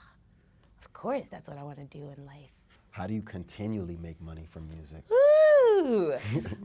of 0.85 0.93
course, 0.93 1.29
that's 1.29 1.49
what 1.49 1.59
I 1.59 1.62
want 1.62 1.79
to 1.79 1.99
do 1.99 2.11
in 2.17 2.25
life. 2.25 2.53
How 2.93 3.07
do 3.07 3.12
you 3.12 3.23
continually 3.23 3.99
make 4.01 4.21
money 4.23 4.47
from 4.49 4.69
music? 4.69 5.03
Woo! 5.11 5.45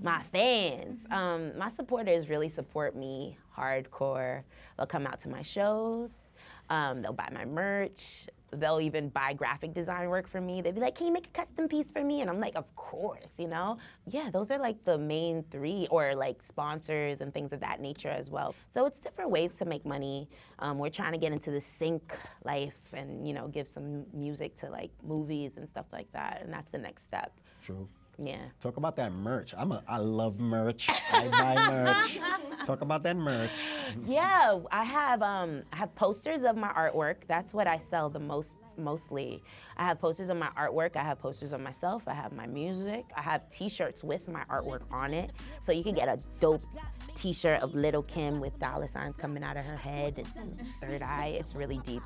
My 0.02 0.22
fans, 0.32 1.06
um, 1.12 1.58
my 1.58 1.70
supporters 1.70 2.30
really 2.30 2.50
support 2.50 2.96
me 2.96 3.38
hardcore. 3.58 4.44
They'll 4.78 4.88
come 4.88 5.06
out 5.06 5.20
to 5.22 5.30
my 5.30 5.42
shows. 5.42 6.34
Um, 6.70 7.02
they'll 7.02 7.14
buy 7.14 7.30
my 7.34 7.46
merch. 7.46 8.28
They'll 8.54 8.82
even 8.82 9.10
buy 9.10 9.34
graphic 9.34 9.74
design 9.74 10.10
work 10.10 10.28
for 10.28 10.42
me. 10.42 10.62
They'd 10.62 10.76
be 10.76 10.82
like, 10.82 10.96
"Can 10.96 11.08
you 11.08 11.14
make 11.14 11.28
a 11.28 11.30
custom 11.32 11.68
piece 11.70 11.90
for 11.92 12.04
me?" 12.04 12.22
And 12.22 12.30
I'm 12.30 12.40
like, 12.40 12.56
"Of 12.56 12.74
course," 12.76 13.40
you 13.40 13.48
know. 13.48 13.78
Yeah, 14.06 14.30
those 14.30 14.52
are 14.52 14.58
like 14.60 14.84
the 14.84 14.98
main 14.98 15.44
three, 15.52 15.88
or 15.90 16.16
like 16.16 16.42
sponsors 16.44 17.22
and 17.22 17.34
things 17.34 17.54
of 17.54 17.62
that 17.62 17.80
nature 17.80 18.10
as 18.10 18.30
well. 18.30 18.54
So 18.68 18.86
it's 18.86 19.00
different 19.00 19.32
ways 19.32 19.56
to 19.56 19.66
make 19.66 19.86
money. 19.86 20.30
Um, 20.60 20.80
we're 20.80 20.90
trying 20.90 21.14
to 21.14 21.18
get 21.18 21.32
into 21.32 21.52
the 21.52 21.62
sync 21.62 22.18
life 22.44 22.94
and 22.94 23.26
you 23.26 23.34
know 23.34 23.48
give 23.48 23.68
some 23.68 24.06
music 24.14 24.56
to 24.58 24.70
like 24.70 24.92
movies 25.04 25.58
and 25.58 25.68
stuff 25.68 25.88
like 25.94 26.12
that, 26.12 26.42
and 26.44 26.54
that's 26.54 26.72
the 26.72 26.78
next 26.78 27.04
step. 27.06 27.32
True. 27.64 27.88
Yeah. 28.24 28.38
Talk 28.62 28.78
about 28.78 28.96
that 28.98 29.12
merch. 29.12 29.54
I'm 29.58 29.72
a, 29.72 29.84
I 29.88 29.98
love 29.98 30.40
merch. 30.40 30.88
I 31.12 31.28
buy 31.28 31.56
merch. 31.72 32.20
Talk 32.66 32.82
about 32.82 33.02
that 33.04 33.18
merch. 33.18 33.50
Yeah, 34.06 34.60
I 34.72 34.84
have 34.84 35.24
um 35.24 35.64
I 35.74 35.78
have 35.78 35.96
posters 35.96 36.44
of 36.44 36.56
my 36.56 36.72
artwork. 36.74 37.26
That's 37.28 37.54
what 37.54 37.66
I 37.66 37.80
sell 37.80 38.10
the 38.10 38.20
most 38.20 38.58
mostly. 38.82 39.44
I 39.78 39.86
have 39.86 40.00
posters 40.00 40.30
of 40.30 40.38
my 40.38 40.50
artwork. 40.58 40.96
I 40.96 41.04
have 41.04 41.20
posters 41.20 41.54
of 41.54 41.62
myself. 41.62 42.04
I 42.08 42.14
have 42.14 42.34
my 42.34 42.48
music. 42.48 43.06
I 43.16 43.22
have 43.22 43.48
T-shirts 43.50 44.04
with 44.04 44.28
my 44.28 44.44
artwork 44.46 44.82
on 44.92 45.14
it, 45.14 45.32
so 45.60 45.72
you 45.72 45.84
can 45.84 45.96
get 45.96 46.08
a 46.08 46.20
dope 46.40 46.64
T-shirt 47.16 47.62
of 47.62 47.76
Little 47.76 48.04
Kim 48.04 48.40
with 48.40 48.58
dollar 48.60 48.88
signs 48.88 49.18
coming 49.18 49.44
out 49.44 49.58
of 49.58 49.66
her 49.66 49.78
head 49.78 50.24
and 50.36 50.68
third 50.80 51.02
eye. 51.02 51.36
It's 51.40 51.56
really 51.56 51.80
deep, 51.80 52.04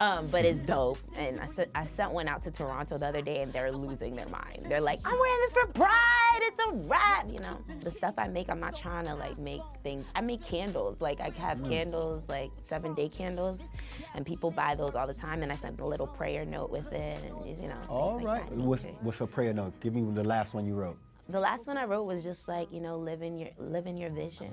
um, 0.00 0.28
but 0.28 0.44
it's 0.44 0.60
dope. 0.60 0.98
And 1.16 1.40
I 1.40 1.46
sent 1.46 1.70
I 1.74 1.86
sent 1.86 2.12
one 2.12 2.28
out 2.28 2.42
to 2.44 2.50
Toronto 2.50 2.98
the 2.98 3.06
other 3.06 3.22
day, 3.22 3.42
and 3.42 3.52
they're 3.52 3.72
losing 3.72 4.16
their 4.16 4.28
mind. 4.28 4.66
They're 4.68 4.80
like, 4.80 5.00
"I'm 5.04 5.18
wearing 5.18 5.40
this 5.40 5.52
for 5.52 5.66
Pride. 5.72 6.40
It's 6.42 6.60
a 6.60 6.72
wrap." 6.88 7.28
You 7.30 7.38
know, 7.40 7.58
the 7.80 7.90
stuff 7.90 8.14
I 8.18 8.28
make, 8.28 8.48
I'm 8.48 8.60
not 8.60 8.76
trying 8.76 9.06
to 9.06 9.14
like 9.14 9.38
make 9.38 9.60
things. 9.82 10.06
I 10.14 10.20
make 10.20 10.44
candles. 10.44 11.00
Like 11.00 11.20
I 11.20 11.30
have 11.38 11.62
candles, 11.64 12.28
like 12.28 12.50
seven 12.60 12.94
day 12.94 13.08
candles, 13.08 13.68
and 14.14 14.24
people 14.24 14.50
buy 14.50 14.74
those 14.74 14.94
all 14.94 15.06
the 15.06 15.14
time. 15.14 15.42
And 15.42 15.52
I 15.52 15.54
sent 15.54 15.80
a 15.80 15.86
little 15.86 16.06
prayer 16.16 16.44
note 16.44 16.70
with 16.70 16.92
it, 16.92 17.22
and 17.24 17.46
you 17.46 17.68
know. 17.68 17.74
things 17.74 17.86
All 17.88 18.14
like 18.16 18.24
right. 18.24 18.50
that. 18.50 18.58
What's, 18.58 18.86
what's 19.02 19.20
a 19.20 19.26
prayer 19.26 19.52
note? 19.52 19.78
Give 19.80 19.94
me 19.94 20.02
the 20.14 20.24
last 20.24 20.54
one 20.54 20.66
you 20.66 20.74
wrote. 20.74 20.98
The 21.28 21.40
last 21.40 21.66
one 21.66 21.76
I 21.76 21.84
wrote 21.84 22.04
was 22.04 22.22
just 22.22 22.46
like 22.48 22.72
you 22.72 22.80
know, 22.80 22.96
living 22.96 23.38
your 23.38 23.50
live 23.58 23.86
in 23.86 23.96
your 23.96 24.10
vision, 24.10 24.52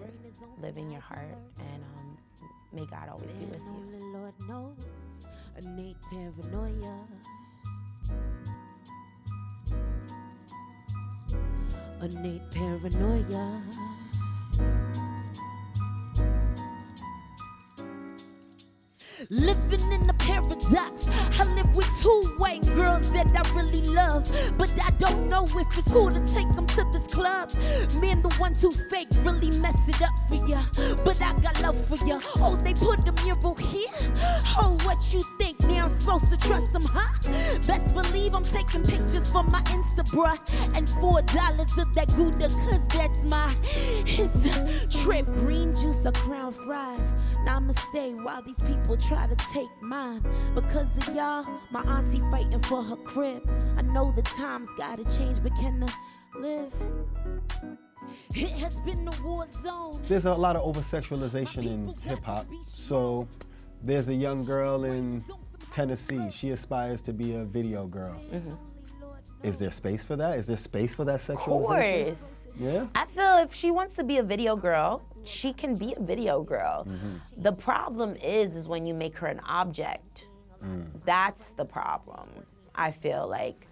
living 0.62 0.92
your 0.92 1.02
heart, 1.02 1.38
and 1.60 1.84
um, 1.98 2.18
may 2.72 2.86
God 2.86 3.10
always 3.10 3.32
be 3.34 3.46
with 3.46 3.60
you. 3.60 3.76
Only 3.78 4.00
Lord 4.00 4.34
knows 4.48 5.28
innate 5.58 5.98
paranoia. 6.10 7.08
Innate 12.02 12.52
paranoia. 12.52 13.62
Living 19.30 19.92
in 19.92 20.10
a 20.10 20.14
paradox. 20.14 21.10
I 21.40 21.44
live 21.56 21.76
with 21.76 21.90
two 22.02 22.34
white 22.38 22.66
girls 22.76 23.12
that 23.12 23.32
I 23.36 23.56
really 23.56 23.82
love. 23.82 24.30
But 24.58 24.74
I 24.84 24.90
don't 24.92 25.30
know 25.30 25.46
if 25.46 25.78
it's 25.78 25.92
cool 25.92 26.12
to 26.12 26.20
take 26.28 26.52
them 26.54 26.68
to 26.68 26.86
this 26.92 27.08
club. 27.08 27.52
Men, 28.02 28.22
the 28.22 28.36
ones 28.40 28.62
who 28.62 28.72
fake, 28.72 29.08
really 29.22 29.52
mess 29.60 29.88
it 29.88 30.02
up 30.02 30.14
for 30.28 30.46
ya. 30.48 30.62
But 31.04 31.22
I 31.22 31.34
got 31.40 31.62
love 31.62 31.78
for 31.86 32.04
ya. 32.06 32.20
Oh, 32.38 32.56
they 32.56 32.74
put 32.74 33.08
a 33.08 33.12
mural 33.24 33.56
here. 33.56 33.88
Oh, 34.58 34.78
what 34.84 35.14
you 35.14 35.22
think? 35.40 35.62
Me, 35.64 35.80
I'm 35.80 35.90
supposed 35.90 36.30
to 36.30 36.38
trust 36.38 36.74
them, 36.74 36.84
huh? 36.84 37.08
Best 37.66 37.94
believe 37.94 38.34
I'm 38.34 38.44
taking 38.44 38.84
pictures 38.84 39.30
for 39.30 39.44
my 39.44 39.62
Insta, 39.62 40.04
bruh. 40.12 40.38
And 40.76 40.90
four 41.02 41.22
dollars 41.22 41.78
of 41.78 41.94
that 41.94 42.10
Gouda, 42.16 42.50
cause 42.50 42.88
that's 42.88 43.24
my 43.24 43.54
it's 44.06 44.46
a 44.46 44.88
trip. 45.04 45.26
Green 45.26 45.74
juice 45.76 46.06
or 46.06 46.12
crown 46.12 46.52
fried. 46.52 47.00
Namaste 47.46 48.24
while 48.24 48.42
these 48.42 48.62
people 48.62 48.98
try 48.98 49.28
to 49.28 49.36
take 49.36 49.70
mine. 49.82 50.24
Because 50.56 50.88
of 50.98 51.16
y'all, 51.16 51.46
my 51.72 51.82
auntie 51.84 52.22
fighting 52.32 52.60
for 52.62 52.84
her 52.84 52.96
crib. 52.98 53.48
I 53.78 53.82
know 53.82 54.12
the 54.16 54.22
times 54.22 54.70
gotta 54.78 55.04
change, 55.06 55.42
but 55.42 55.54
can 55.56 55.84
I 55.84 56.40
live? 56.40 56.74
It 58.36 58.52
has 58.60 58.80
been 58.82 59.08
a 59.08 59.22
war 59.24 59.46
zone. 59.64 60.02
There's 60.08 60.26
a 60.26 60.34
lot 60.34 60.56
of 60.56 60.64
over 60.64 60.82
sexualization 60.82 61.66
in 61.66 61.94
hip 62.02 62.24
hop. 62.24 62.46
So 62.64 63.28
there's 63.82 64.10
a 64.10 64.16
young 64.16 64.46
girl 64.46 64.84
in 64.86 65.24
Tennessee. 65.72 66.30
She 66.32 66.52
aspires 66.52 67.02
to 67.04 67.14
be 67.14 67.36
a 67.36 67.44
video 67.44 67.88
girl. 67.88 68.22
Mm-hmm. 68.32 68.73
Is 69.44 69.60
there 69.60 69.72
space 69.72 70.04
for 70.04 70.16
that? 70.16 70.40
Is 70.40 70.48
there 70.48 70.58
space 70.58 70.94
for 70.94 71.04
that 71.06 71.20
sexualization? 71.20 72.08
Of 72.08 72.16
course. 72.16 72.48
Yeah. 72.58 72.88
I 72.96 73.06
feel 73.06 73.38
if 73.40 73.54
she 73.54 73.72
wants 73.72 73.96
to 73.96 74.04
be 74.04 74.18
a 74.18 74.24
video 74.24 74.56
girl, 74.56 75.02
she 75.24 75.52
can 75.54 75.76
be 75.76 75.94
a 75.98 76.02
video 76.02 76.42
girl. 76.44 76.88
Mm-hmm. 76.88 77.42
The 77.42 77.52
problem 77.52 78.16
is, 78.16 78.56
is 78.56 78.68
when 78.68 78.86
you 78.86 78.94
make 78.94 79.18
her 79.18 79.28
an 79.28 79.42
object. 79.42 80.28
Mm. 80.64 80.88
That's 81.06 81.52
the 81.52 81.66
problem. 81.66 82.30
I 82.74 82.92
feel 82.92 83.28
like 83.28 83.68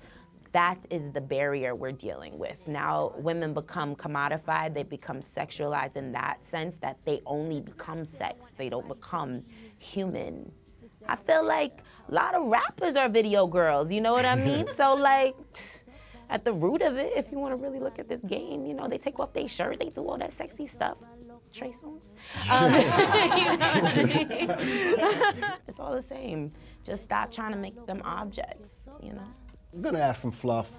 that 0.52 0.78
is 0.90 1.12
the 1.12 1.22
barrier 1.22 1.74
we're 1.74 1.94
dealing 1.94 2.38
with. 2.38 2.68
Now 2.68 3.14
women 3.18 3.54
become 3.54 3.96
commodified, 3.96 4.74
they 4.74 4.84
become 4.84 5.22
sexualized 5.22 5.96
in 5.96 6.12
that 6.12 6.44
sense 6.44 6.76
that 6.78 6.98
they 7.06 7.22
only 7.26 7.62
become 7.62 8.04
sex. 8.04 8.54
They 8.58 8.68
don't 8.68 8.88
become 8.88 9.44
human. 9.80 10.52
I 11.08 11.16
feel 11.16 11.46
like 11.46 11.84
a 12.10 12.14
lot 12.14 12.36
of 12.36 12.46
rappers 12.48 12.96
are 12.96 13.10
video 13.10 13.48
girls, 13.48 13.92
you 13.92 14.02
know 14.02 14.14
what 14.14 14.26
I 14.26 14.36
mean? 14.36 14.68
so 14.80 14.96
like 14.96 15.36
at 16.30 16.46
the 16.46 16.54
root 16.54 16.82
of 16.82 16.98
it, 16.98 17.12
if 17.16 17.32
you 17.32 17.40
want 17.40 17.56
to 17.56 17.62
really 17.62 17.80
look 17.80 18.00
at 18.00 18.08
this 18.08 18.22
game, 18.22 18.66
you 18.66 18.74
know, 18.74 18.88
they 18.88 18.98
take 18.98 19.20
off 19.20 19.34
their 19.34 19.48
shirt, 19.48 19.80
they 19.80 19.90
do 19.90 20.02
all 20.02 20.18
that 20.18 20.32
sexy 20.32 20.66
stuff. 20.66 20.98
Trey 21.54 21.72
Songz. 21.72 22.14
Um, 22.50 22.74
you 22.74 22.80
know 22.80 23.66
I 23.66 25.36
mean? 25.44 25.46
it's 25.68 25.80
all 25.80 25.92
the 25.94 26.02
same. 26.02 26.52
Just 26.84 27.04
stop 27.04 27.32
trying 27.32 27.52
to 27.52 27.58
make 27.58 27.86
them 27.86 28.02
objects, 28.06 28.88
you 29.02 29.12
know? 29.14 29.28
I'm 29.74 29.82
gonna 29.82 30.00
ask 30.00 30.22
some 30.22 30.32
fluff. 30.32 30.70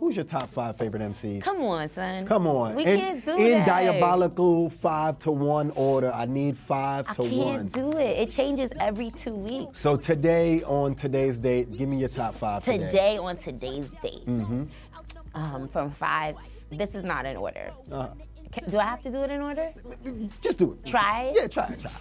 Who's 0.00 0.16
your 0.16 0.24
top 0.24 0.50
five 0.50 0.76
favorite 0.76 1.02
MCs? 1.02 1.42
Come 1.42 1.60
on, 1.60 1.90
son. 1.90 2.26
Come 2.26 2.46
on. 2.46 2.74
We 2.74 2.86
in, 2.86 2.98
can't 2.98 3.24
do 3.24 3.36
in 3.36 3.50
that. 3.58 3.66
diabolical 3.66 4.70
five 4.70 5.18
to 5.20 5.30
one 5.30 5.70
order. 5.72 6.10
I 6.10 6.24
need 6.24 6.56
five 6.56 7.04
I 7.06 7.12
to 7.12 7.22
one. 7.22 7.30
I 7.30 7.56
can't 7.58 7.72
do 7.72 7.90
it. 7.98 8.18
It 8.18 8.30
changes 8.30 8.70
every 8.80 9.10
two 9.10 9.34
weeks. 9.34 9.78
so 9.78 9.98
today, 9.98 10.62
on 10.62 10.94
today's 10.94 11.38
date, 11.38 11.76
give 11.76 11.86
me 11.86 11.98
your 11.98 12.08
top 12.08 12.34
five 12.34 12.64
today. 12.64 12.86
Today, 12.86 13.18
on 13.18 13.36
today's 13.36 13.92
date, 14.02 14.24
Mm-hmm. 14.26 14.64
um, 15.34 15.68
from 15.68 15.90
five, 15.90 16.36
this 16.70 16.94
is 16.94 17.04
not 17.04 17.26
in 17.26 17.36
order. 17.36 17.70
Uh, 17.92 18.08
Can, 18.52 18.70
do 18.70 18.78
I 18.78 18.84
have 18.84 19.02
to 19.02 19.10
do 19.10 19.22
it 19.22 19.30
in 19.30 19.42
order? 19.42 19.70
just 20.40 20.58
do 20.58 20.72
it. 20.72 20.86
Try 20.88 21.24
it? 21.24 21.36
Yeah, 21.36 21.46
try 21.46 21.66
it, 21.74 21.78
try 21.80 21.90
it. 21.90 21.96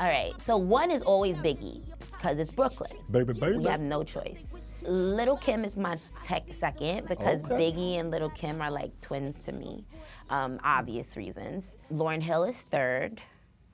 All 0.00 0.08
right, 0.08 0.32
so 0.42 0.56
one 0.56 0.90
is 0.90 1.02
always 1.02 1.38
Biggie, 1.38 1.80
because 2.24 2.40
it's 2.40 2.50
Brooklyn. 2.50 2.90
Baby, 3.10 3.34
baby. 3.34 3.58
We 3.58 3.64
have 3.64 3.80
no 3.80 4.02
choice. 4.02 4.70
Little 4.86 5.36
Kim 5.36 5.62
is 5.62 5.76
my 5.76 5.98
tech 6.24 6.44
second 6.52 7.06
because 7.06 7.44
Okay. 7.44 7.54
Biggie 7.54 8.00
and 8.00 8.10
Little 8.10 8.30
Kim 8.30 8.62
are 8.62 8.70
like 8.70 8.98
twins 9.02 9.44
to 9.44 9.52
me, 9.52 9.84
um, 10.30 10.58
obvious 10.64 11.18
reasons. 11.18 11.76
Lauryn 11.92 12.22
Hill 12.22 12.44
is 12.44 12.56
third. 12.70 13.20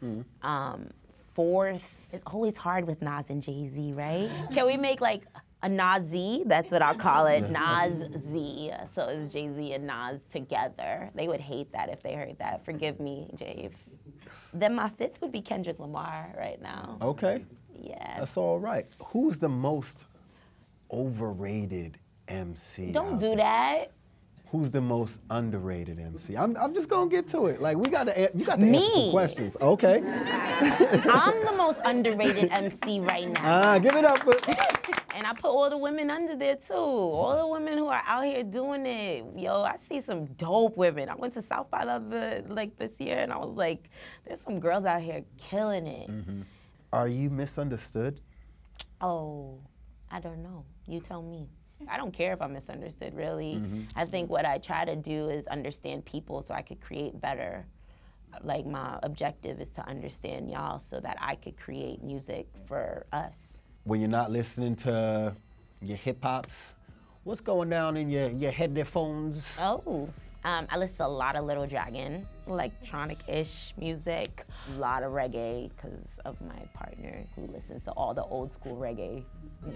Hmm. 0.00 0.22
Um, 0.42 0.90
fourth 1.34 1.84
is 2.12 2.24
always 2.26 2.56
hard 2.56 2.88
with 2.88 3.00
Nas 3.02 3.30
and 3.30 3.40
Jay 3.40 3.66
Z, 3.66 3.92
right? 3.92 4.28
Can 4.52 4.66
we 4.66 4.76
make 4.76 5.00
like 5.00 5.22
a 5.62 5.68
Nas 5.68 6.02
Z? 6.08 6.42
That's 6.46 6.72
what 6.72 6.82
I'll 6.82 6.96
call 6.96 7.26
it, 7.26 7.48
Nas 7.50 8.08
Z. 8.32 8.72
So 8.96 9.04
it's 9.04 9.32
Jay 9.32 9.48
Z 9.54 9.74
and 9.74 9.86
Nas 9.86 10.22
together. 10.28 11.10
They 11.14 11.28
would 11.28 11.40
hate 11.40 11.70
that 11.70 11.88
if 11.88 12.02
they 12.02 12.14
heard 12.14 12.36
that. 12.40 12.64
Forgive 12.64 12.98
me, 12.98 13.30
Jave. 13.36 13.70
Then 14.52 14.74
my 14.74 14.88
fifth 14.88 15.20
would 15.20 15.30
be 15.30 15.40
Kendrick 15.40 15.78
Lamar 15.78 16.34
right 16.36 16.60
now. 16.60 16.98
Okay, 17.00 17.44
Yeah. 17.80 18.20
that's 18.20 18.36
all 18.36 18.58
right. 18.58 18.86
Who's 19.06 19.38
the 19.38 19.48
most 19.48 20.06
overrated 20.90 21.98
MC? 22.28 22.92
Don't 22.92 23.18
do 23.18 23.28
there? 23.28 23.36
that. 23.36 23.92
Who's 24.50 24.72
the 24.72 24.80
most 24.80 25.20
underrated 25.30 26.00
MC? 26.00 26.36
I'm, 26.36 26.56
I'm 26.56 26.74
just 26.74 26.88
gonna 26.88 27.08
get 27.08 27.28
to 27.28 27.46
it. 27.46 27.62
Like 27.62 27.76
we 27.76 27.88
got 27.88 28.04
to, 28.08 28.30
you 28.34 28.44
got 28.44 28.58
to 28.58 28.66
answer 28.66 28.90
some 28.90 29.10
questions. 29.10 29.56
Okay. 29.60 29.98
I'm 30.04 31.44
the 31.44 31.54
most 31.56 31.80
underrated 31.84 32.50
MC 32.50 32.98
right 32.98 33.28
now. 33.30 33.40
Ah, 33.44 33.78
give 33.78 33.94
it 33.94 34.04
up. 34.04 34.18
For, 34.18 34.34
And 35.14 35.26
I 35.26 35.32
put 35.34 35.50
all 35.50 35.68
the 35.68 35.76
women 35.76 36.10
under 36.10 36.34
there 36.34 36.56
too. 36.56 36.74
All 36.74 37.36
the 37.36 37.46
women 37.46 37.76
who 37.76 37.88
are 37.88 38.02
out 38.06 38.24
here 38.24 38.42
doing 38.42 38.86
it. 38.86 39.24
Yo, 39.36 39.62
I 39.62 39.76
see 39.76 40.00
some 40.00 40.24
dope 40.26 40.76
women. 40.76 41.08
I 41.08 41.14
went 41.14 41.34
to 41.34 41.42
South 41.42 41.70
by 41.70 41.84
the 41.84 42.44
like 42.48 42.76
this 42.76 43.00
year 43.00 43.18
and 43.18 43.32
I 43.32 43.36
was 43.36 43.54
like, 43.54 43.90
there's 44.24 44.40
some 44.40 44.60
girls 44.60 44.84
out 44.84 45.02
here 45.02 45.24
killing 45.36 45.86
it. 45.86 46.08
Are 46.92 47.08
you 47.08 47.30
misunderstood? 47.30 48.20
Oh, 49.00 49.58
I 50.10 50.20
don't 50.20 50.38
know. 50.38 50.64
You 50.86 51.00
tell 51.00 51.22
me. 51.22 51.48
I 51.88 51.96
don't 51.96 52.12
care 52.12 52.32
if 52.32 52.42
I'm 52.42 52.52
misunderstood, 52.52 53.14
really. 53.14 53.54
Mm-hmm. 53.54 53.82
I 53.96 54.04
think 54.04 54.28
what 54.28 54.44
I 54.44 54.58
try 54.58 54.84
to 54.84 54.96
do 54.96 55.30
is 55.30 55.46
understand 55.46 56.04
people 56.04 56.42
so 56.42 56.52
I 56.52 56.62
could 56.62 56.80
create 56.80 57.18
better. 57.20 57.66
Like, 58.42 58.66
my 58.66 58.98
objective 59.02 59.60
is 59.60 59.70
to 59.70 59.88
understand 59.88 60.50
y'all 60.50 60.78
so 60.78 61.00
that 61.00 61.16
I 61.20 61.36
could 61.36 61.56
create 61.56 62.02
music 62.02 62.48
for 62.66 63.06
us. 63.12 63.62
When 63.84 64.00
you're 64.00 64.10
not 64.10 64.30
listening 64.30 64.76
to 64.76 65.34
your 65.80 65.96
hip 65.96 66.22
hops, 66.22 66.74
what's 67.24 67.40
going 67.40 67.70
down 67.70 67.96
in 67.96 68.10
your 68.10 68.28
your 68.28 68.52
headphones? 68.52 69.58
Oh, 69.60 70.08
um, 70.44 70.66
I 70.70 70.78
listen 70.78 70.96
to 70.98 71.06
a 71.06 71.08
lot 71.08 71.36
of 71.36 71.44
Little 71.44 71.66
Dragon, 71.66 72.26
electronic-ish 72.46 73.74
music, 73.76 74.44
a 74.74 74.78
lot 74.78 75.02
of 75.02 75.12
reggae 75.12 75.70
because 75.70 76.18
of 76.24 76.40
my 76.40 76.58
partner 76.74 77.26
who 77.36 77.46
listens 77.46 77.84
to 77.84 77.90
all 77.92 78.14
the 78.14 78.24
old 78.24 78.52
school 78.52 78.76
reggae 78.76 79.24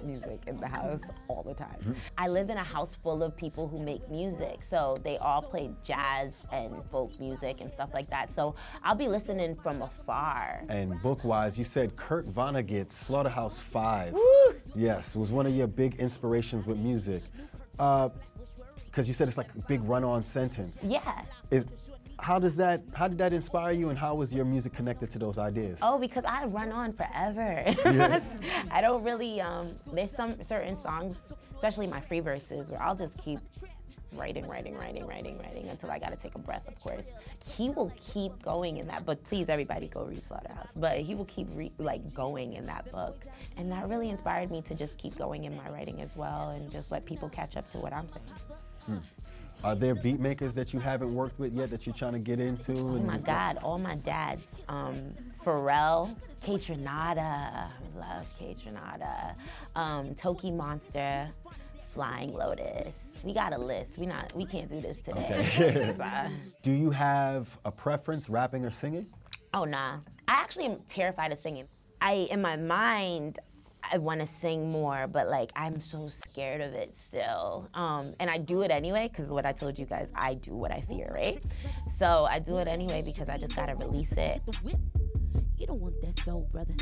music 0.03 0.40
in 0.46 0.57
the 0.59 0.66
house 0.66 1.03
all 1.29 1.42
the 1.42 1.55
time. 1.55 1.94
I 2.16 2.29
live 2.29 2.48
in 2.48 2.57
a 2.57 2.62
house 2.62 2.94
full 2.94 3.22
of 3.22 3.37
people 3.37 3.68
who 3.68 3.79
make 3.79 4.11
music, 4.11 4.62
so 4.62 4.96
they 5.05 5.18
all 5.18 5.42
play 5.42 5.70
jazz 5.85 6.33
and 6.50 6.74
folk 6.90 7.18
music 7.20 7.61
and 7.61 7.72
stuff 7.72 7.90
like 7.92 8.09
that. 8.11 8.33
So 8.33 8.55
I'll 8.83 8.94
be 8.94 9.09
listening 9.09 9.57
from 9.57 9.83
afar. 9.83 10.64
And 10.68 11.00
book-wise, 11.03 11.59
you 11.59 11.64
said 11.64 11.96
Kurt 11.96 12.33
Vonnegut's 12.33 12.96
Slaughterhouse 12.96 13.59
Five. 13.59 14.16
Yes, 14.74 15.14
was 15.14 15.31
one 15.31 15.46
of 15.46 15.55
your 15.55 15.66
big 15.66 15.96
inspirations 15.96 16.66
with 16.66 16.79
music. 16.79 17.22
Because 18.94 19.09
you 19.09 19.14
said 19.14 19.26
it's 19.26 19.37
like 19.37 19.52
a 19.57 19.59
big 19.66 19.83
run-on 19.83 20.22
sentence. 20.22 20.87
Yeah. 20.88 21.22
Is 21.50 21.66
how 22.20 22.38
does 22.38 22.57
that? 22.59 22.80
How 22.92 23.09
did 23.09 23.18
that 23.18 23.33
inspire 23.33 23.72
you, 23.72 23.88
and 23.88 23.98
how 23.98 24.14
was 24.14 24.33
your 24.33 24.44
music 24.44 24.72
connected 24.72 25.11
to 25.11 25.18
those 25.18 25.37
ideas? 25.37 25.80
Oh, 25.83 25.98
because 25.98 26.24
I 26.24 26.44
run 26.44 26.70
on 26.70 26.92
forever. 26.92 27.64
yes. 27.66 28.38
I 28.70 28.80
don't 28.80 29.02
really. 29.02 29.40
Um, 29.40 29.72
there's 29.92 30.12
some 30.12 30.40
certain 30.44 30.76
songs, 30.76 31.33
especially 31.57 31.88
my 31.88 32.00
free 32.00 32.20
verses, 32.20 32.70
where 32.70 32.80
I'll 32.80 32.94
just 32.94 33.18
keep 33.18 33.40
writing, 34.12 34.46
writing, 34.46 34.76
writing, 34.76 35.09
writing, 35.09 35.38
writing 35.38 35.66
until 35.70 35.90
I 35.90 35.98
gotta 35.98 36.14
take 36.14 36.37
a 36.37 36.38
breath. 36.38 36.68
Of 36.68 36.78
course, 36.78 37.14
he 37.57 37.70
will 37.70 37.92
keep 38.12 38.40
going 38.42 38.76
in 38.76 38.87
that 38.87 39.04
book. 39.04 39.24
Please, 39.24 39.48
everybody, 39.48 39.88
go 39.88 40.04
read 40.04 40.24
Slaughterhouse. 40.24 40.70
But 40.76 40.98
he 40.98 41.16
will 41.16 41.24
keep 41.24 41.48
re- 41.57 41.72
like 41.78 42.14
going 42.14 42.52
in 42.52 42.66
that 42.66 42.92
book, 42.92 43.24
and 43.57 43.72
that 43.72 43.88
really 43.88 44.09
inspired 44.09 44.52
me 44.52 44.62
to 44.62 44.74
just 44.76 44.98
keep 44.98 45.18
going 45.18 45.46
in 45.46 45.57
my 45.57 45.68
writing 45.68 46.00
as 46.00 46.14
well, 46.14 46.50
and 46.50 46.70
just 46.70 46.92
let 46.92 47.04
people 47.04 47.28
catch 47.28 47.57
up 47.57 47.68
to 47.72 47.78
what 47.78 47.92
I'm 47.92 48.09
saying. 48.09 48.24
Are 49.62 49.75
there 49.75 49.94
beat 49.94 50.20
makers 50.20 50.55
that 50.57 50.75
you 50.75 50.81
haven't 50.81 51.14
worked 51.14 51.38
with 51.38 51.53
yet 51.55 51.70
that 51.70 51.87
you're 51.87 51.94
trying 51.94 52.12
to 52.12 52.18
get 52.18 52.38
into? 52.38 52.73
Oh 52.77 52.99
my 52.99 53.16
God, 53.16 53.59
all 53.62 53.79
my 53.79 53.94
dads. 53.97 54.57
Um, 54.68 55.14
Pharrell, 55.42 56.14
Kaytranada, 56.44 57.68
love 57.97 58.27
Kaytranada, 58.38 59.35
um, 59.75 60.14
Tokimonsta, 60.14 61.31
Flying 61.94 62.35
Lotus. 62.35 63.20
We 63.23 63.33
got 63.33 63.55
a 63.55 63.59
list. 63.59 63.97
We 63.97 64.05
not. 64.05 64.35
We 64.35 64.44
can't 64.44 64.68
do 64.68 64.81
this 64.83 64.99
today. 64.99 65.49
Okay. 65.55 65.97
uh, 66.03 66.29
Do 66.62 66.70
you 66.73 66.90
have 66.90 67.49
a 67.64 67.70
preference, 67.70 68.29
rapping 68.29 68.64
or 68.66 68.70
singing? 68.70 69.07
oh 69.55 69.64
nah. 69.64 69.99
I 70.29 70.33
actually 70.42 70.66
am 70.66 70.79
terrified 70.90 71.33
of 71.33 71.38
singing. 71.38 71.68
I 72.03 72.27
in 72.31 72.42
my 72.42 72.57
mind. 72.57 73.38
I 73.92 73.99
want 73.99 74.20
to 74.20 74.27
sing 74.27 74.70
more, 74.70 75.07
but 75.07 75.29
like 75.29 75.51
I'm 75.57 75.81
so 75.81 76.09
scared 76.09 76.61
of 76.61 76.73
it 76.73 76.97
still. 76.97 77.68
Um, 77.75 78.14
and 78.18 78.31
I 78.31 78.38
do 78.38 78.62
it 78.62 78.70
anyway 78.70 79.09
because 79.09 79.31
what 79.31 79.47
I 79.47 79.53
told 79.53 79.79
you 79.79 79.87
guys, 79.87 80.12
I 80.14 80.35
do 80.35 80.55
what 80.55 80.73
I 80.73 80.81
fear, 80.81 81.11
right? 81.12 81.42
So 81.99 82.27
I 82.29 82.38
do 82.38 82.59
it 82.59 82.68
anyway 82.68 83.03
because 83.05 83.29
I 83.29 83.38
just 83.38 83.55
gotta 83.55 83.75
release 83.75 84.12
it. 84.12 84.42
You 85.56 85.68
don't 85.68 85.80
want 85.80 86.00
that 86.02 86.18
soul, 86.24 86.48
brother. 86.50 86.74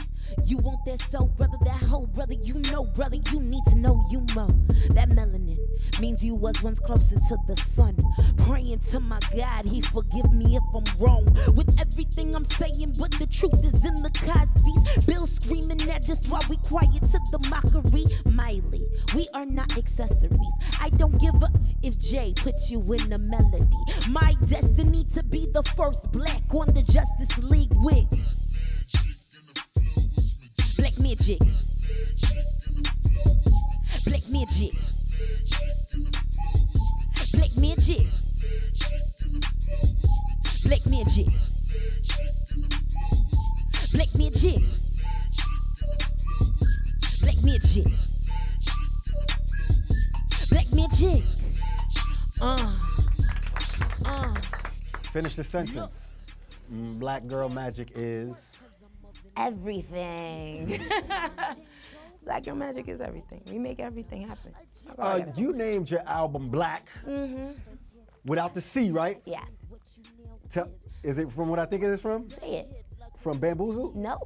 You 0.46 0.56
want 0.56 0.85
that 0.87 1.00
soul, 1.11 1.26
brother. 1.26 1.58
That 1.64 1.82
whole 1.82 2.06
brother. 2.06 2.32
You 2.32 2.54
know, 2.54 2.85
brother. 2.85 3.18
You 3.30 3.40
need 3.40 3.64
to 3.68 3.76
know 3.76 4.02
you 4.11 4.24
mo. 4.35 4.46
That 4.90 5.11
melanin 5.11 5.58
means 6.00 6.24
you 6.24 6.35
was 6.35 6.62
once 6.62 6.80
closer 6.80 7.16
to 7.16 7.37
the 7.46 7.56
sun. 7.58 8.02
Praying 8.38 8.80
to 8.90 9.00
my 9.00 9.20
God, 9.37 9.66
He 9.66 9.82
forgive 9.82 10.32
me 10.32 10.56
if 10.56 10.62
I'm 10.74 10.98
wrong 10.98 11.26
with 11.54 11.78
everything 11.78 12.35
I'm 12.35 12.46
saying. 12.46 12.94
But 12.98 13.12
the 13.12 13.26
truth 13.26 13.62
is 13.64 13.85
in 13.85 14.02
the 14.02 14.11
Cosby's. 14.11 15.04
Bill 15.04 15.26
screaming 15.26 15.82
at 15.90 16.08
us 16.08 16.26
while 16.26 16.44
we 16.48 16.56
quiet 16.56 17.02
to 17.02 17.20
the 17.30 17.38
mockery. 17.50 18.06
Miley, 18.24 18.87
we 19.14 19.28
are 19.35 19.46
not 19.46 19.76
accessories. 19.76 20.54
I 20.80 20.88
don't 20.90 21.18
give 21.20 21.35
a 21.42 21.48
if 21.82 21.98
Jay 21.98 22.32
puts 22.37 22.70
you 22.70 22.80
in 22.92 23.12
a 23.12 23.18
melody. 23.18 23.76
My 24.08 24.35
destiny 24.46 25.04
to 25.14 25.22
be 25.22 25.46
the 25.52 25.62
first 25.76 26.11
black 26.11 26.42
on 26.54 26.72
the 26.72 26.82
Justice 26.82 27.38
League 27.38 27.72
with. 27.74 28.06
Black 30.83 30.99
magic. 30.99 31.38
Black 34.05 34.23
magic. 34.33 34.73
Black 37.33 37.57
magic. 37.57 38.07
Black 40.64 40.87
magic. 40.88 41.27
Black 43.92 44.09
magic. 44.18 44.62
Black 47.21 47.45
magic. 47.45 47.87
Black 50.51 50.73
magic. 50.75 51.23
Uh. 52.40 52.73
Uh. 54.05 54.35
Finish 55.12 55.37
the 55.37 55.45
sentence. 55.45 56.12
Mm, 56.75 56.99
Black 56.99 57.29
girl 57.29 57.49
magic 57.49 57.92
is. 57.95 58.52
Everything. 59.37 60.81
Black 62.25 62.45
Girl 62.45 62.55
Magic 62.55 62.88
is 62.88 63.01
everything. 63.01 63.42
We 63.47 63.59
make 63.59 63.81
everything 63.81 64.27
happen. 64.29 64.53
That's 64.87 64.99
all 64.99 65.05
I 65.05 65.21
Uh, 65.23 65.33
you 65.37 65.53
named 65.53 65.90
your 65.90 66.07
album 66.07 66.49
Black 66.51 66.88
without 68.25 68.55
the 68.55 68.61
C, 68.61 68.90
right? 68.90 69.21
yeah, 69.25 69.45
Tell, 70.49 70.68
is 71.03 71.18
it 71.18 71.31
from 71.33 71.49
what 71.49 71.59
I 71.59 71.64
think 71.64 71.83
it 71.83 71.88
is 71.90 72.01
from? 72.01 72.31
say 72.31 72.59
it. 72.59 72.85
From 73.18 73.38
Bamboozle? 73.40 73.92
No, 73.97 74.18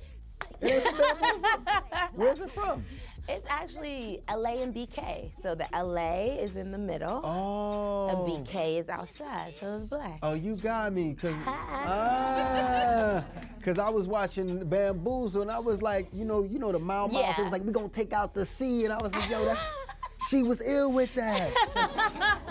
It 0.60 0.82
from 0.82 0.98
Bamboozle? 0.98 2.08
Where's 2.14 2.40
it 2.40 2.50
from? 2.50 2.84
It's 3.28 3.44
actually 3.48 4.22
LA 4.28 4.62
and 4.62 4.74
BK. 4.74 5.30
So 5.42 5.54
the 5.54 5.66
LA 5.72 6.36
is 6.40 6.56
in 6.56 6.70
the 6.70 6.78
middle, 6.78 7.20
Oh. 7.24 8.08
and. 8.08 8.46
BK 8.46 8.78
is 8.78 8.88
outside. 8.88 9.54
So 9.60 9.74
it's 9.74 9.84
black. 9.84 10.18
Oh, 10.22 10.34
you 10.34 10.56
got 10.56 10.92
me, 10.92 11.14
cause, 11.14 11.34
ah, 11.46 13.24
cause 13.62 13.78
I 13.78 13.88
was 13.88 14.06
watching 14.06 14.64
Bamboozle 14.68 15.42
and 15.42 15.50
I 15.50 15.58
was 15.58 15.82
like, 15.82 16.08
you 16.12 16.24
know, 16.24 16.42
you 16.44 16.58
know 16.58 16.72
the 16.72 16.78
Mile 16.78 17.08
Miles. 17.08 17.38
It 17.38 17.42
was 17.44 17.52
like 17.52 17.64
we 17.64 17.72
gonna 17.72 17.88
take 17.88 18.12
out 18.12 18.34
the 18.34 18.44
sea. 18.44 18.84
and 18.84 18.92
I 18.92 18.98
was 19.02 19.12
like, 19.12 19.28
yo, 19.30 19.44
that's 19.44 19.74
she 20.30 20.42
was 20.42 20.60
ill 20.62 20.92
with 20.92 21.12
that. 21.14 21.52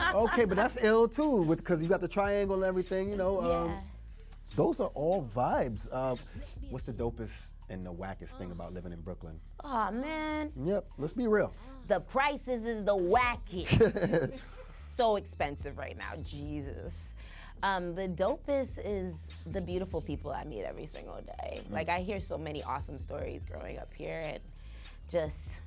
okay, 0.16 0.46
but 0.46 0.56
that's 0.56 0.78
ill 0.82 1.08
too, 1.08 1.30
with 1.44 1.60
because 1.60 1.82
you 1.82 1.88
got 1.90 2.02
the 2.02 2.08
triangle 2.08 2.56
and 2.56 2.64
everything. 2.64 3.10
You 3.10 3.18
know, 3.18 3.42
um, 3.42 3.70
Yeah. 3.70 3.80
those 4.56 4.80
are 4.80 4.92
all 4.96 5.28
vibes. 5.36 5.90
Uh, 5.92 6.16
what's 6.70 6.86
the 6.86 6.94
dopest 6.94 7.54
and 7.70 7.86
the 7.86 7.92
wackest 7.94 8.38
thing 8.38 8.52
about 8.52 8.74
living 8.74 8.92
in 8.92 9.02
Brooklyn? 9.02 9.40
Oh 9.64 9.92
man, 9.92 10.52
Yep, 10.64 10.86
let's 10.98 11.14
be 11.14 11.28
real. 11.28 11.54
the 11.88 12.00
prices 12.00 12.66
is 12.66 12.84
the 12.84 12.96
wackest. 12.96 14.40
so 14.72 15.16
expensive 15.16 15.78
right 15.78 15.98
now, 15.98 16.14
Jesus. 16.24 17.16
Um, 17.64 17.96
the 17.96 18.08
dopest 18.08 18.80
is 18.84 19.14
the 19.52 19.62
beautiful 19.62 20.02
people 20.02 20.32
I 20.32 20.44
meet 20.44 20.64
every 20.64 20.86
single 20.86 21.22
day. 21.40 21.62
Like 21.72 21.90
I 21.90 22.00
hear 22.02 22.20
so 22.20 22.38
many 22.38 22.62
awesome 22.64 22.98
stories 23.00 23.46
growing 23.46 23.80
up 23.80 23.92
here, 23.94 24.20
and 24.34 24.40
just 25.10 25.62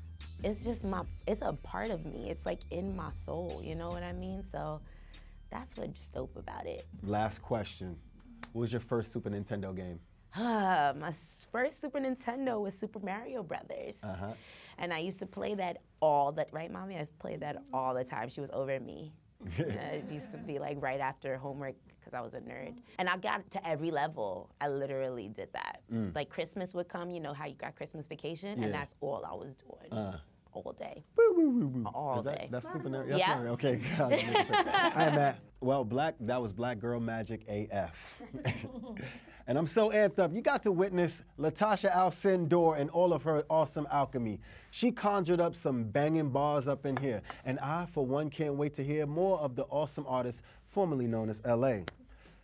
it's 0.45 0.65
just 0.65 0.85
my 0.85 1.03
it's 1.27 1.41
a 1.43 1.53
part 1.53 1.91
of 1.91 2.05
me. 2.07 2.31
It's 2.31 2.47
like 2.47 2.61
in 2.71 2.95
my 2.95 3.11
soul. 3.11 3.61
You 3.65 3.75
know 3.75 3.91
what 3.91 4.03
I 4.03 4.13
mean? 4.13 4.43
So 4.43 4.81
that's 5.51 5.77
what's 5.77 6.01
dope 6.11 6.37
about 6.37 6.67
it. 6.67 6.87
Last 7.03 7.41
question. 7.43 7.97
What 8.53 8.63
was 8.63 8.73
your 8.73 8.81
first 8.81 9.13
Super 9.13 9.31
Nintendo 9.31 9.75
game? 9.75 9.99
Uh, 10.37 10.93
my 10.99 11.13
first 11.53 11.81
Super 11.81 11.99
Nintendo 12.01 12.61
was 12.61 12.79
Super 12.79 13.01
Mario 13.01 13.43
Brothers, 13.43 14.03
and 14.79 14.93
I 14.93 14.99
used 14.99 15.19
to 15.21 15.27
play 15.27 15.55
that 15.55 15.79
all 16.01 16.33
that. 16.33 16.49
Right, 16.53 16.71
mommy? 16.71 16.97
I 16.97 17.07
played 17.19 17.41
that 17.41 17.63
all 17.73 17.95
the 17.95 18.05
time. 18.05 18.29
She 18.29 18.41
was 18.41 18.51
over 18.53 18.79
me. 18.81 19.13
Uh, 19.59 19.63
it 19.63 20.05
used 20.11 20.33
to 20.33 20.37
be 20.39 20.59
like 20.59 20.77
right 20.83 20.99
after 21.01 21.37
homework 21.37 21.77
because 21.99 22.13
I 22.13 22.21
was 22.21 22.35
a 22.35 22.41
nerd, 22.41 22.75
and 22.99 23.09
I 23.09 23.17
got 23.17 23.49
to 23.53 23.65
every 23.69 23.91
level. 23.93 24.51
I 24.61 24.67
literally 24.69 25.29
did 25.29 25.49
that. 25.53 25.81
Like 26.15 26.29
Christmas 26.29 26.75
would 26.75 26.89
come, 26.89 27.09
you 27.11 27.21
know 27.21 27.33
how 27.33 27.47
you 27.47 27.55
got 27.55 27.77
Christmas 27.77 28.07
vacation, 28.07 28.59
Yeah. 28.59 28.65
and 28.65 28.75
that's 28.75 28.95
all 29.01 29.25
I 29.25 29.35
was 29.35 29.55
doing 29.55 29.93
all 30.53 30.73
day. 30.77 31.05
All 31.95 32.19
Is 32.19 32.25
that, 32.25 32.39
day. 32.39 32.49
That's 32.51 32.67
Super 32.73 32.89
Nintendo. 32.89 33.09
That's 33.11 33.21
Yeah. 33.21 33.35
Mario. 33.37 33.53
Okay. 33.53 33.77
God, 33.97 34.11
let 34.11 34.27
me 34.27 34.33
make 34.33 34.47
sure. 34.47 34.57
All 34.57 34.65
right, 34.65 35.15
Matt. 35.15 35.39
Well, 35.61 35.85
black. 35.85 36.17
That 36.21 36.43
was 36.43 36.53
Black 36.53 36.79
Girl 36.81 36.99
Magic 36.99 37.47
AF. 37.49 38.23
and 39.49 39.57
I'm 39.57 39.67
so 39.67 39.91
amped 39.91 40.19
up. 40.19 40.33
You 40.35 40.43
got 40.43 40.63
to 40.65 40.71
witness 40.71 41.25
Latasha 41.39 41.91
Alcindor 41.91 42.79
and 42.79 42.91
all 42.91 43.15
of 43.15 43.23
her 43.25 43.45
awesome 43.49 43.89
alchemy. 43.91 44.41
She 44.71 44.93
conjured 44.93 45.41
up 45.41 45.57
some 45.57 45.85
banging 45.85 46.29
bars 46.29 46.69
up 46.69 46.85
in 46.85 46.99
here, 46.99 47.23
and 47.47 47.59
I, 47.59 47.87
for 47.87 48.05
one, 48.05 48.29
can't 48.29 48.55
wait 48.55 48.75
to 48.75 48.85
hear 48.85 49.07
more 49.07 49.41
of 49.41 49.57
the 49.57 49.65
awesome 49.65 50.05
artist 50.07 50.43
formerly 50.69 51.07
known 51.07 51.31
as 51.31 51.43
LA. 51.45 51.79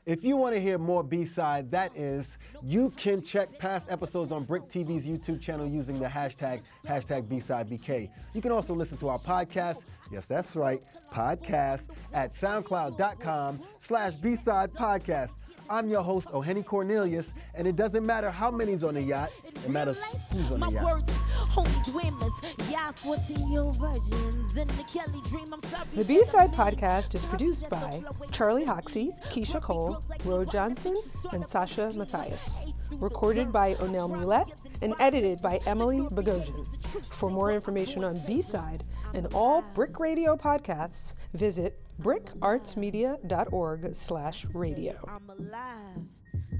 If 0.06 0.22
you 0.22 0.36
want 0.36 0.54
to 0.54 0.60
hear 0.60 0.76
more 0.76 1.02
B-side, 1.02 1.70
that 1.70 1.96
is, 1.96 2.36
you 2.62 2.90
can 2.90 3.22
check 3.22 3.58
past 3.58 3.90
episodes 3.90 4.32
on 4.32 4.44
BRIC 4.44 4.64
TV's 4.64 5.06
YouTube 5.06 5.40
channel 5.40 5.66
using 5.66 5.98
the 5.98 6.06
hashtag, 6.06 6.62
hashtag 6.86 7.26
B-side-BK. 7.26 8.10
You 8.34 8.42
can 8.42 8.52
also 8.52 8.74
listen 8.74 8.98
to 8.98 9.08
our 9.08 9.18
podcast, 9.18 9.86
yes, 10.10 10.26
that's 10.26 10.56
right, 10.56 10.82
podcast, 11.10 11.88
at 12.12 12.32
soundcloud.com 12.32 13.62
slash 13.78 14.14
B-side 14.16 14.72
podcast. 14.72 15.36
I'm 15.70 15.88
your 15.88 16.02
host, 16.02 16.28
Ohene 16.28 16.64
Cornelius, 16.64 17.34
and 17.54 17.66
it 17.66 17.76
doesn't 17.76 18.04
matter 18.04 18.30
how 18.30 18.50
many's 18.50 18.84
on 18.84 18.94
the 18.94 19.02
yacht, 19.02 19.30
it 19.46 19.68
matters 19.70 20.00
who's 20.32 20.50
on 20.50 20.60
My 20.60 20.68
the 20.68 20.74
yacht. 20.74 20.84
words, 20.84 21.12
homies, 21.12 21.86
swimmers, 21.86 22.70
y'all 22.70 22.92
14 22.92 23.50
year 23.50 23.62
old 23.62 23.78
virgins. 23.78 24.56
In 24.56 24.68
the 24.68 24.84
Kelly 24.92 25.20
dream, 25.24 25.52
I'm 25.52 25.62
sorry. 25.62 25.84
The 25.94 26.04
B 26.04 26.22
Side 26.24 26.52
podcast 26.52 27.14
is 27.14 27.24
produced 27.24 27.68
by 27.70 28.02
Charlie 28.30 28.64
Hoxie, 28.64 29.12
Keisha 29.30 29.60
Cole, 29.60 30.02
Ro 30.24 30.44
Johnson, 30.44 30.96
and 31.32 31.46
Sasha 31.46 31.92
Matthias. 31.94 32.60
Recorded 32.92 33.50
by 33.52 33.74
Onel 33.74 34.10
Mulet 34.10 34.46
and 34.82 34.94
edited 35.00 35.40
by 35.40 35.60
Emily 35.66 36.00
Bogosian. 36.00 36.66
For 37.06 37.30
more 37.30 37.50
information 37.52 38.04
on 38.04 38.18
B 38.26 38.42
Side 38.42 38.84
and 39.14 39.26
all 39.32 39.62
BRIC 39.74 39.98
Radio 39.98 40.36
podcasts, 40.36 41.14
visit 41.32 41.80
bricartsmedia.org 42.00 43.94
slash 43.94 44.46
radio. 44.52 44.96
I'm 45.08 45.30
alive. 45.30 46.06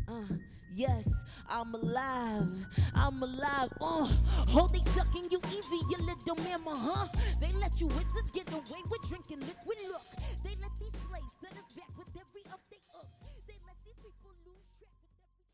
Uh, 0.08 0.34
yes, 0.74 1.08
I'm 1.48 1.74
alive. 1.74 2.66
I'm 2.94 3.22
alive. 3.22 3.70
Uh, 3.80 4.10
oh, 4.50 4.68
they 4.72 4.82
sucking 4.90 5.26
you 5.30 5.40
easy, 5.48 5.80
you 5.90 5.96
little 5.98 6.36
mama, 6.36 6.78
huh? 6.78 7.08
They 7.40 7.50
let 7.58 7.80
you 7.80 7.86
wizards 7.88 8.30
get 8.32 8.50
away 8.52 8.82
with 8.90 9.02
drinking 9.08 9.40
liquid. 9.40 9.78
Look, 9.88 10.02
they 10.42 10.54
let 10.60 10.70
these 10.80 10.92
slaves 11.08 11.32
set 11.40 11.52
us 11.52 11.72
back 11.74 11.90
with 11.96 12.08
update. 12.14 12.33